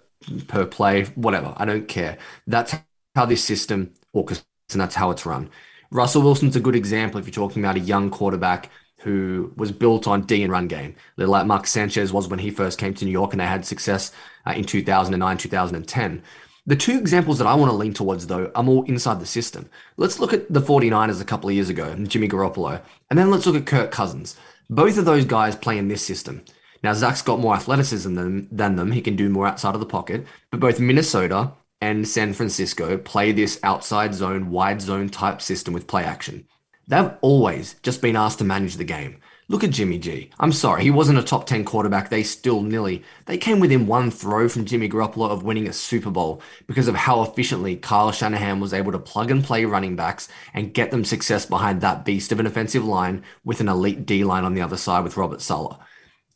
per 0.49 0.67
play, 0.67 1.05
whatever. 1.15 1.55
I 1.57 1.67
don't 1.67 1.87
care. 1.87 2.19
That's 2.49 2.75
how 3.15 3.27
this 3.27 3.45
system 3.45 3.95
orchestrates, 4.13 4.43
and 4.73 4.81
that's 4.81 4.97
how 4.97 5.13
it's 5.13 5.25
run. 5.25 5.51
Russell 5.93 6.23
Wilson's 6.23 6.57
a 6.57 6.61
good 6.61 6.75
example 6.75 7.21
if 7.21 7.27
you're 7.29 7.33
talking 7.33 7.63
about 7.63 7.77
a 7.77 7.81
young 7.81 8.11
quarterback 8.11 8.69
who 9.03 9.53
was 9.57 9.71
built 9.71 10.09
on 10.09 10.23
D 10.23 10.43
and 10.43 10.51
run 10.51 10.67
game, 10.67 10.97
like 11.17 11.47
Mark 11.47 11.69
Sanchez 11.69 12.13
was 12.13 12.27
when 12.27 12.41
he 12.41 12.51
first 12.51 12.77
came 12.77 12.93
to 12.95 13.05
New 13.05 13.13
York 13.13 13.33
and 13.33 13.41
they 13.41 13.47
had 13.47 13.65
success 13.65 14.11
uh, 14.49 14.55
in 14.57 14.65
2009, 14.65 15.39
2010. 15.39 16.25
The 16.69 16.77
two 16.77 16.99
examples 16.99 17.39
that 17.39 17.47
I 17.47 17.55
want 17.55 17.71
to 17.73 17.77
lean 17.77 17.95
towards, 17.95 18.27
though, 18.27 18.53
are 18.55 18.63
more 18.63 18.85
inside 18.87 19.21
the 19.21 19.27
system. 19.27 19.71
Let's 19.97 20.21
look 20.21 20.35
at 20.35 20.53
the 20.53 20.61
49ers 20.61 21.19
a 21.19 21.25
couple 21.25 21.49
of 21.49 21.55
years 21.55 21.71
ago, 21.71 21.95
Jimmy 21.95 22.29
Garoppolo, 22.29 22.83
and 23.09 23.19
then 23.19 23.31
let's 23.31 23.47
look 23.47 23.57
at 23.57 23.65
Kirk 23.65 23.91
Cousins. 23.91 24.37
Both 24.69 24.99
of 24.99 25.07
those 25.07 25.25
guys 25.25 25.57
play 25.57 25.79
in 25.79 25.89
this 25.89 26.05
system. 26.05 26.45
Now, 26.83 26.93
Zach's 26.93 27.23
got 27.23 27.41
more 27.41 27.55
athleticism 27.55 28.13
than, 28.15 28.49
than 28.53 28.77
them. 28.77 28.93
He 28.93 29.01
can 29.01 29.17
do 29.17 29.31
more 29.31 29.47
outside 29.47 29.73
of 29.73 29.81
the 29.81 29.87
pocket, 29.87 30.27
but 30.51 30.61
both 30.61 30.79
Minnesota 30.79 31.53
and 31.81 32.07
San 32.07 32.35
Francisco 32.35 32.99
play 32.99 33.33
this 33.33 33.59
outside 33.63 34.15
zone, 34.15 34.51
wide 34.51 34.83
zone 34.83 35.09
type 35.09 35.41
system 35.41 35.73
with 35.73 35.87
play 35.87 36.05
action. 36.05 36.47
They've 36.87 37.13
always 37.23 37.77
just 37.83 38.03
been 38.03 38.15
asked 38.15 38.41
to 38.41 38.45
manage 38.45 38.77
the 38.77 38.85
game. 38.85 39.21
Look 39.51 39.65
at 39.65 39.71
Jimmy 39.71 39.99
G. 39.99 40.29
I'm 40.39 40.53
sorry, 40.53 40.83
he 40.83 40.91
wasn't 40.91 41.19
a 41.19 41.23
top 41.23 41.47
10 41.47 41.65
quarterback. 41.65 42.11
They 42.11 42.23
still 42.23 42.61
nearly, 42.61 43.03
they 43.25 43.39
came 43.39 43.61
within 43.61 43.87
one 43.87 44.11
throw 44.11 44.47
from 44.47 44.67
Jimmy 44.67 44.91
Garoppolo 44.91 45.31
of 45.31 45.43
winning 45.43 45.67
a 45.67 45.73
Super 45.73 46.11
Bowl 46.11 46.43
because 46.67 46.87
of 46.87 46.95
how 46.95 47.23
efficiently 47.23 47.75
Kyle 47.75 48.13
Shanahan 48.13 48.61
was 48.61 48.75
able 48.75 48.93
to 48.93 48.99
plug 48.99 49.31
and 49.31 49.43
play 49.43 49.65
running 49.65 49.97
backs 49.97 50.29
and 50.53 50.75
get 50.75 50.91
them 50.91 51.03
success 51.03 51.47
behind 51.47 51.81
that 51.81 52.05
beast 52.05 52.31
of 52.31 52.41
an 52.41 52.47
offensive 52.47 52.85
line 52.85 53.25
with 53.43 53.63
an 53.63 53.71
elite 53.71 54.05
D 54.05 54.23
line 54.23 54.45
on 54.45 54.53
the 54.53 54.61
other 54.61 54.77
side 54.77 55.03
with 55.03 55.17
Robert 55.17 55.41
Saleh. 55.41 55.79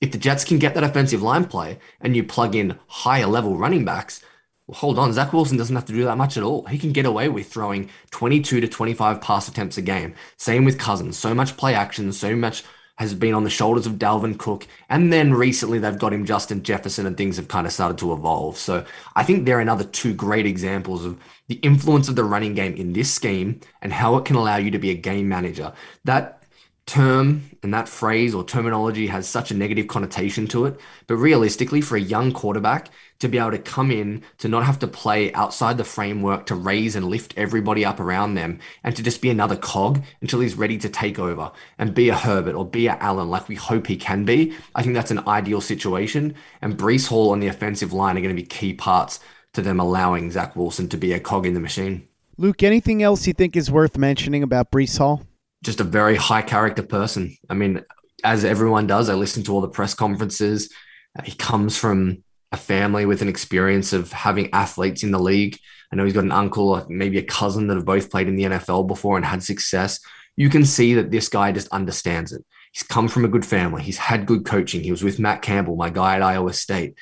If 0.01 0.11
the 0.11 0.19
Jets 0.19 0.43
can 0.43 0.59
get 0.59 0.75
that 0.75 0.83
offensive 0.83 1.21
line 1.23 1.45
play 1.45 1.81
and 2.01 2.17
you 2.17 2.25
plug 2.25 2.57
in 2.57 2.79
higher 2.87 3.27
level 3.27 3.59
running 3.59 3.85
backs, 3.85 4.25
well, 4.67 4.79
hold 4.79 4.99
on, 4.99 5.13
Zach 5.13 5.35
Wilson 5.35 5.59
doesn't 5.59 5.77
have 5.77 5.85
to 5.85 5.93
do 5.93 6.05
that 6.05 6.17
much 6.17 6.39
at 6.39 6.45
all. 6.45 6.65
He 6.65 6.79
can 6.79 6.93
get 6.93 7.05
away 7.05 7.29
with 7.29 7.53
throwing 7.53 7.91
22 8.11 8.63
to 8.63 8.69
25 8.69 9.21
pass 9.21 9.49
attempts 9.49 9.77
a 9.77 9.83
game. 9.83 10.15
Same 10.39 10.65
with 10.65 10.79
Cousins. 10.79 11.19
So 11.19 11.35
much 11.35 11.59
play 11.59 11.75
action, 11.75 12.11
so 12.11 12.35
much 12.35 12.65
has 13.03 13.15
been 13.15 13.35
on 13.35 13.45
the 13.45 13.51
shoulders 13.51 13.87
of 13.87 13.95
Dalvin 13.95 14.39
Cook. 14.39 14.67
And 14.89 15.13
then 15.13 15.35
recently 15.35 15.79
they've 15.79 15.99
got 15.99 16.13
him 16.13 16.25
Justin 16.25 16.63
Jefferson 16.63 17.07
and 17.07 17.17
things 17.17 17.37
have 17.37 17.49
kind 17.49 17.67
of 17.67 17.73
started 17.73 17.99
to 17.99 18.13
evolve. 18.13 18.57
So 18.57 18.85
I 19.15 19.25
think 19.25 19.45
they're 19.45 19.61
another 19.61 19.85
two 19.85 20.15
great 20.15 20.47
examples 20.47 21.05
of 21.05 21.19
the 21.49 21.57
influence 21.57 22.09
of 22.09 22.17
the 22.17 22.25
running 22.25 22.55
game 22.55 22.75
in 22.75 22.93
this 22.95 23.13
scheme 23.13 23.61
and 23.83 23.93
how 23.93 24.17
it 24.17 24.25
can 24.25 24.37
allow 24.37 24.57
you 24.57 24.71
to 24.71 24.79
be 24.79 24.91
a 24.91 24.95
game 24.95 25.29
manager. 25.29 25.73
That 26.05 26.42
term 26.87 27.43
and 27.63 27.73
that 27.73 27.89
phrase 27.89 28.35
or 28.35 28.45
terminology 28.45 29.07
has 29.07 29.29
such 29.29 29.51
a 29.51 29.55
negative 29.55 29.87
connotation 29.87 30.47
to 30.49 30.67
it. 30.67 30.81
But 31.07 31.17
realistically, 31.17 31.81
for 31.81 31.97
a 31.97 32.01
young 32.01 32.33
quarterback 32.33 32.89
to 33.21 33.29
be 33.29 33.39
able 33.39 33.53
to 33.53 33.59
come 33.59 33.93
in, 33.93 34.23
to 34.39 34.49
not 34.49 34.65
have 34.65 34.81
to 34.81 34.89
play 34.89 35.33
outside 35.33 35.79
the 35.79 35.85
framework, 35.85 36.45
to 36.47 36.57
raise 36.57 36.97
and 36.97 37.07
lift 37.07 37.33
everybody 37.37 37.85
up 37.85 38.01
around 38.01 38.35
them, 38.35 38.59
and 38.83 38.97
to 38.97 39.03
just 39.03 39.23
be 39.23 39.31
another 39.31 39.55
cog 39.55 40.03
until 40.21 40.41
he's 40.41 40.57
ready 40.57 40.77
to 40.77 40.89
take 40.89 41.21
over 41.21 41.53
and 41.79 41.95
be 41.95 42.09
a 42.09 42.17
Herbert 42.17 42.57
or 42.57 42.65
be 42.65 42.89
a 42.89 42.97
Allen 42.97 43.31
like 43.31 43.49
we 43.49 43.55
hope 43.55 43.87
he 43.87 43.97
can 43.97 44.25
be, 44.25 44.53
I 44.75 44.83
think 44.83 44.95
that's 44.95 45.13
an 45.13 45.27
ideal 45.29 45.61
situation. 45.61 46.35
And 46.61 46.77
Breece 46.77 47.07
Hall 47.07 47.31
on 47.31 47.39
the 47.39 47.47
offensive 47.47 47.93
line 47.93 48.19
are 48.19 48.23
going 48.23 48.35
to 48.35 48.43
be 48.43 48.47
key 48.47 48.75
parts 48.75 49.21
to 49.53 49.63
them 49.63 49.79
allowing 49.79 50.33
Zach 50.33 50.57
Wilson 50.57 50.89
to 50.89 50.97
be 50.97 51.13
a 51.13 51.21
cog 51.21 51.47
in 51.47 51.55
the 51.55 51.61
machine. 51.61 52.09
Luke, 52.39 52.65
anything 52.65 53.03
else 53.05 53.27
you 53.27 53.33
think 53.33 53.57
is 53.57 53.71
worth 53.71 53.97
mentioning 53.97 54.43
about 54.43 54.73
Breece 54.73 54.99
Hall? 54.99 55.23
Just 55.63 55.81
a 55.81 55.85
very 55.85 56.17
high 56.17 56.43
character 56.43 56.83
person. 56.83 57.37
I 57.49 57.55
mean, 57.55 57.83
as 58.25 58.45
everyone 58.45 58.87
does, 58.87 59.09
I 59.09 59.15
listen 59.15 59.43
to 59.45 59.53
all 59.53 59.61
the 59.61 59.69
press 59.69 59.95
conferences. 59.95 60.73
Uh, 61.19 61.23
he 61.23 61.33
comes 61.33 61.77
from 61.77 62.23
a 62.53 62.57
family 62.57 63.07
with 63.07 63.23
an 63.23 63.29
experience 63.29 63.93
of 63.93 64.13
having 64.13 64.53
athletes 64.53 65.03
in 65.03 65.11
the 65.11 65.19
league. 65.19 65.59
I 65.91 65.97
know 65.97 66.05
he's 66.05 66.15
got 66.15 66.25
an 66.25 66.33
uncle, 66.33 66.85
maybe 66.89 67.19
a 67.19 67.23
cousin 67.23 67.67
that 67.67 67.77
have 67.77 67.87
both 67.87 68.11
played 68.11 68.29
in 68.29 68.37
the 68.37 68.45
NFL 68.45 68.87
before 68.87 69.17
and 69.17 69.25
had 69.25 69.43
success. 69.43 70.01
You 70.37 70.49
can 70.49 70.65
see 70.65 70.95
that 70.95 71.11
this 71.11 71.29
guy 71.29 71.53
just 71.53 71.69
understands 71.69 72.33
it. 72.33 72.45
He's 72.73 72.83
come 72.83 73.09
from 73.09 73.25
a 73.25 73.29
good 73.29 73.45
family. 73.45 73.83
He's 73.83 73.99
had 73.99 74.27
good 74.27 74.47
coaching. 74.47 74.83
He 74.83 74.91
was 74.91 75.03
with 75.03 75.19
Matt 75.19 75.43
Campbell, 75.43 75.77
my 75.77 75.91
guy 75.91 76.17
at 76.17 76.23
Iowa 76.23 76.53
State. 76.55 76.95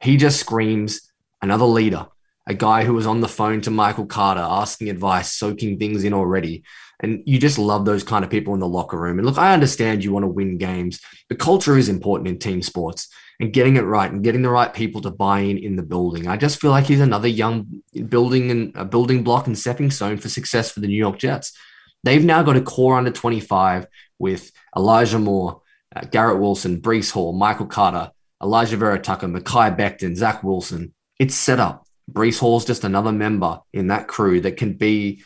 He 0.00 0.16
just 0.16 0.38
screams 0.38 1.00
another 1.42 1.64
leader, 1.64 2.06
a 2.46 2.54
guy 2.54 2.84
who 2.84 2.94
was 2.94 3.06
on 3.06 3.20
the 3.20 3.28
phone 3.28 3.60
to 3.62 3.70
Michael 3.70 4.06
Carter 4.06 4.40
asking 4.40 4.88
advice, 4.88 5.32
soaking 5.32 5.78
things 5.78 6.04
in 6.04 6.14
already. 6.14 6.62
And 7.00 7.22
you 7.26 7.38
just 7.38 7.58
love 7.58 7.84
those 7.84 8.02
kind 8.02 8.24
of 8.24 8.30
people 8.30 8.54
in 8.54 8.60
the 8.60 8.68
locker 8.68 8.98
room. 8.98 9.18
And 9.18 9.26
look, 9.26 9.38
I 9.38 9.52
understand 9.52 10.02
you 10.02 10.12
want 10.12 10.24
to 10.24 10.28
win 10.28 10.56
games, 10.56 11.00
but 11.28 11.38
culture 11.38 11.76
is 11.76 11.88
important 11.88 12.28
in 12.28 12.38
team 12.38 12.62
sports 12.62 13.08
and 13.38 13.52
getting 13.52 13.76
it 13.76 13.82
right 13.82 14.10
and 14.10 14.24
getting 14.24 14.42
the 14.42 14.50
right 14.50 14.72
people 14.72 15.02
to 15.02 15.10
buy 15.10 15.40
in 15.40 15.58
in 15.58 15.76
the 15.76 15.82
building. 15.82 16.26
I 16.26 16.36
just 16.36 16.60
feel 16.60 16.70
like 16.70 16.86
he's 16.86 17.00
another 17.00 17.28
young 17.28 17.82
building 18.08 18.50
and 18.50 18.72
a 18.76 18.84
building 18.84 19.22
block 19.22 19.46
and 19.46 19.58
stepping 19.58 19.90
stone 19.90 20.16
for 20.16 20.28
success 20.28 20.70
for 20.70 20.80
the 20.80 20.86
New 20.86 20.96
York 20.96 21.18
Jets. 21.18 21.56
They've 22.02 22.24
now 22.24 22.42
got 22.42 22.56
a 22.56 22.62
core 22.62 22.96
under 22.96 23.10
25 23.10 23.86
with 24.18 24.52
Elijah 24.76 25.18
Moore, 25.18 25.62
uh, 25.94 26.02
Garrett 26.02 26.40
Wilson, 26.40 26.80
Breece 26.80 27.10
Hall, 27.10 27.32
Michael 27.32 27.66
Carter, 27.66 28.10
Elijah 28.42 28.76
Vera-Tucker, 28.76 29.28
Mekhi 29.28 29.76
Becton, 29.76 30.16
Zach 30.16 30.42
Wilson. 30.42 30.94
It's 31.18 31.34
set 31.34 31.58
up. 31.58 31.86
Breece 32.10 32.38
Hall's 32.38 32.64
just 32.64 32.84
another 32.84 33.12
member 33.12 33.60
in 33.72 33.88
that 33.88 34.06
crew 34.06 34.40
that 34.42 34.56
can 34.56 34.74
be 34.74 35.22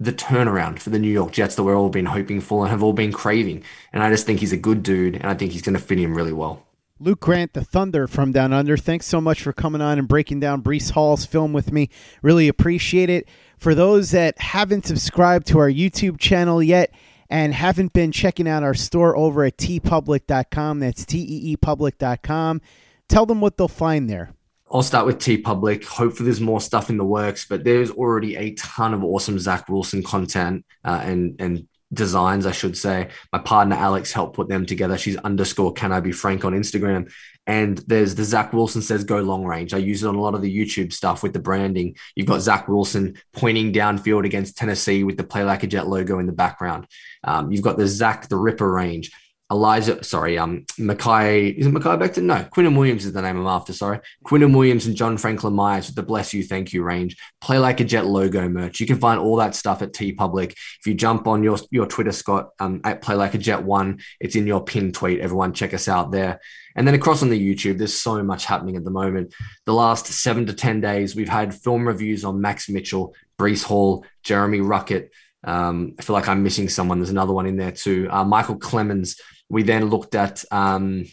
the 0.00 0.12
turnaround 0.12 0.78
for 0.78 0.88
the 0.88 0.98
New 0.98 1.10
York 1.10 1.30
Jets 1.30 1.54
that 1.54 1.62
we're 1.62 1.76
all 1.76 1.90
been 1.90 2.06
hoping 2.06 2.40
for 2.40 2.64
and 2.64 2.70
have 2.70 2.82
all 2.82 2.94
been 2.94 3.12
craving. 3.12 3.62
And 3.92 4.02
I 4.02 4.10
just 4.10 4.24
think 4.24 4.40
he's 4.40 4.52
a 4.52 4.56
good 4.56 4.82
dude, 4.82 5.14
and 5.16 5.26
I 5.26 5.34
think 5.34 5.52
he's 5.52 5.62
going 5.62 5.76
to 5.76 5.82
fit 5.82 6.00
in 6.00 6.14
really 6.14 6.32
well. 6.32 6.66
Luke 6.98 7.20
Grant, 7.20 7.52
the 7.52 7.64
Thunder 7.64 8.06
from 8.06 8.32
Down 8.32 8.52
Under. 8.52 8.76
Thanks 8.76 9.06
so 9.06 9.20
much 9.20 9.42
for 9.42 9.52
coming 9.52 9.80
on 9.80 9.98
and 9.98 10.08
breaking 10.08 10.40
down 10.40 10.62
Breece 10.62 10.90
Hall's 10.90 11.24
film 11.24 11.52
with 11.52 11.70
me. 11.70 11.90
Really 12.22 12.48
appreciate 12.48 13.08
it. 13.10 13.28
For 13.58 13.74
those 13.74 14.10
that 14.10 14.38
haven't 14.38 14.86
subscribed 14.86 15.46
to 15.48 15.58
our 15.58 15.70
YouTube 15.70 16.18
channel 16.18 16.62
yet 16.62 16.92
and 17.28 17.54
haven't 17.54 17.92
been 17.92 18.12
checking 18.12 18.48
out 18.48 18.62
our 18.62 18.74
store 18.74 19.16
over 19.16 19.44
at 19.44 19.56
teepublic.com, 19.58 20.80
that's 20.80 21.06
T 21.06 21.18
E 21.18 21.52
E 21.52 21.56
public.com, 21.56 22.60
tell 23.08 23.26
them 23.26 23.40
what 23.40 23.56
they'll 23.56 23.68
find 23.68 24.08
there. 24.08 24.32
I'll 24.72 24.82
start 24.82 25.06
with 25.06 25.18
TeePublic. 25.18 25.84
Hopefully, 25.84 26.26
there's 26.26 26.40
more 26.40 26.60
stuff 26.60 26.90
in 26.90 26.96
the 26.96 27.04
works, 27.04 27.44
but 27.44 27.64
there's 27.64 27.90
already 27.90 28.36
a 28.36 28.54
ton 28.54 28.94
of 28.94 29.02
awesome 29.02 29.38
Zach 29.38 29.68
Wilson 29.68 30.02
content 30.02 30.64
uh, 30.84 31.00
and 31.02 31.40
and 31.40 31.66
designs, 31.92 32.46
I 32.46 32.52
should 32.52 32.76
say. 32.76 33.08
My 33.32 33.40
partner 33.40 33.74
Alex 33.74 34.12
helped 34.12 34.36
put 34.36 34.48
them 34.48 34.64
together. 34.66 34.96
She's 34.96 35.16
underscore 35.16 35.72
Can 35.72 35.92
I 35.92 36.00
Be 36.00 36.12
Frank 36.12 36.44
on 36.44 36.52
Instagram. 36.52 37.12
And 37.46 37.78
there's 37.78 38.14
the 38.14 38.22
Zach 38.22 38.52
Wilson 38.52 38.80
says 38.80 39.02
go 39.02 39.18
long 39.20 39.44
range. 39.44 39.74
I 39.74 39.78
use 39.78 40.04
it 40.04 40.06
on 40.06 40.14
a 40.14 40.20
lot 40.20 40.34
of 40.34 40.42
the 40.42 40.56
YouTube 40.56 40.92
stuff 40.92 41.22
with 41.22 41.32
the 41.32 41.40
branding. 41.40 41.96
You've 42.14 42.28
got 42.28 42.42
Zach 42.42 42.68
Wilson 42.68 43.16
pointing 43.32 43.72
downfield 43.72 44.24
against 44.24 44.56
Tennessee 44.56 45.02
with 45.02 45.16
the 45.16 45.24
Play 45.24 45.42
Like 45.42 45.64
a 45.64 45.66
Jet 45.66 45.88
logo 45.88 46.20
in 46.20 46.26
the 46.26 46.32
background. 46.32 46.86
Um, 47.24 47.50
you've 47.50 47.62
got 47.62 47.76
the 47.76 47.88
Zach 47.88 48.28
the 48.28 48.36
Ripper 48.36 48.70
range. 48.70 49.10
Elijah, 49.50 50.02
sorry, 50.04 50.38
um, 50.38 50.64
Mekhi, 50.78 51.56
is 51.56 51.66
it 51.66 51.74
Mekhi 51.74 51.98
Becton? 51.98 52.22
No, 52.22 52.46
Quinnen 52.54 52.76
Williams 52.76 53.04
is 53.04 53.12
the 53.12 53.20
name 53.20 53.36
I'm 53.36 53.46
after, 53.48 53.72
sorry. 53.72 53.98
Quinnen 54.24 54.54
Williams 54.54 54.86
and 54.86 54.94
John 54.94 55.18
Franklin 55.18 55.54
Myers 55.54 55.88
with 55.88 55.96
the 55.96 56.04
Bless 56.04 56.32
You, 56.32 56.44
Thank 56.44 56.72
You 56.72 56.84
range. 56.84 57.16
Play 57.40 57.58
Like 57.58 57.80
a 57.80 57.84
Jet 57.84 58.06
logo 58.06 58.48
merch. 58.48 58.78
You 58.78 58.86
can 58.86 59.00
find 59.00 59.18
all 59.18 59.36
that 59.36 59.56
stuff 59.56 59.82
at 59.82 59.92
TeePublic. 59.92 60.52
If 60.52 60.86
you 60.86 60.94
jump 60.94 61.26
on 61.26 61.42
your, 61.42 61.58
your 61.72 61.86
Twitter, 61.86 62.12
Scott, 62.12 62.50
um, 62.60 62.80
at 62.84 63.02
Play 63.02 63.16
Like 63.16 63.34
a 63.34 63.38
Jet 63.38 63.64
one, 63.64 64.00
it's 64.20 64.36
in 64.36 64.46
your 64.46 64.62
pin 64.62 64.92
tweet. 64.92 65.20
Everyone 65.20 65.52
check 65.52 65.74
us 65.74 65.88
out 65.88 66.12
there. 66.12 66.40
And 66.76 66.86
then 66.86 66.94
across 66.94 67.22
on 67.24 67.30
the 67.30 67.54
YouTube, 67.54 67.78
there's 67.78 68.00
so 68.00 68.22
much 68.22 68.44
happening 68.44 68.76
at 68.76 68.84
the 68.84 68.90
moment. 68.92 69.34
The 69.66 69.74
last 69.74 70.06
seven 70.06 70.46
to 70.46 70.52
10 70.52 70.80
days, 70.80 71.16
we've 71.16 71.28
had 71.28 71.54
film 71.54 71.88
reviews 71.88 72.24
on 72.24 72.40
Max 72.40 72.68
Mitchell, 72.68 73.16
Breece 73.36 73.64
Hall, 73.64 74.06
Jeremy 74.22 74.60
Ruckert. 74.60 75.08
Um, 75.42 75.94
I 75.98 76.02
feel 76.02 76.14
like 76.14 76.28
I'm 76.28 76.42
missing 76.44 76.68
someone. 76.68 76.98
There's 76.98 77.10
another 77.10 77.32
one 77.32 77.46
in 77.46 77.56
there 77.56 77.72
too. 77.72 78.06
Uh, 78.10 78.24
Micheal 78.24 78.58
Clemons 78.58 79.18
we 79.50 79.62
then 79.62 79.90
looked 79.90 80.14
at 80.14 80.44
um, 80.50 81.04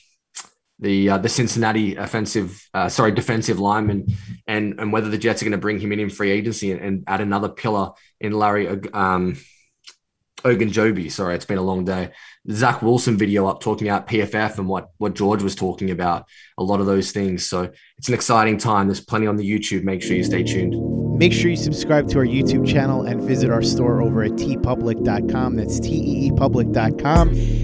the 0.79 1.09
uh, 1.09 1.17
the 1.17 1.29
Cincinnati 1.29 1.95
offensive, 1.95 2.67
uh, 2.73 2.87
sorry, 2.87 3.11
defensive 3.11 3.59
lineman, 3.59 4.07
and 4.47 4.79
and 4.79 4.93
whether 4.93 5.09
the 5.09 5.17
Jets 5.17 5.41
are 5.41 5.45
going 5.45 5.51
to 5.51 5.57
bring 5.57 5.79
him 5.79 5.91
in 5.91 5.99
in 5.99 6.09
free 6.09 6.31
agency 6.31 6.71
and, 6.71 6.81
and 6.81 7.03
add 7.07 7.19
another 7.19 7.49
pillar 7.49 7.91
in 8.21 8.31
Larry 8.33 8.67
um, 8.93 9.37
Ogunjobi. 10.43 11.11
Sorry, 11.11 11.35
it's 11.35 11.45
been 11.45 11.57
a 11.57 11.63
long 11.63 11.83
day. 11.83 12.11
Zach 12.51 12.81
Wilson 12.81 13.17
video 13.17 13.47
up 13.47 13.59
talking 13.59 13.89
about 13.89 14.07
PFF 14.07 14.59
and 14.59 14.67
what 14.67 14.89
what 14.97 15.15
George 15.15 15.41
was 15.41 15.55
talking 15.55 15.89
about. 15.89 16.25
A 16.59 16.63
lot 16.63 16.79
of 16.79 16.85
those 16.85 17.11
things. 17.11 17.47
So 17.47 17.71
it's 17.97 18.07
an 18.07 18.13
exciting 18.13 18.57
time. 18.57 18.87
There's 18.87 19.01
plenty 19.01 19.25
on 19.25 19.35
the 19.35 19.49
YouTube. 19.49 19.83
Make 19.83 20.03
sure 20.03 20.15
you 20.15 20.23
stay 20.23 20.43
tuned. 20.43 20.75
Make 21.17 21.33
sure 21.33 21.49
you 21.49 21.57
subscribe 21.57 22.07
to 22.09 22.19
our 22.19 22.25
YouTube 22.25 22.67
channel 22.67 23.01
and 23.01 23.19
visit 23.19 23.49
our 23.49 23.63
store 23.63 24.03
over 24.03 24.21
at 24.21 24.33
teepublic.com. 24.33 25.55
That's 25.55 25.79
T 25.79 25.89
E 25.89 26.27
E 26.27 26.31
public.com. 26.31 27.29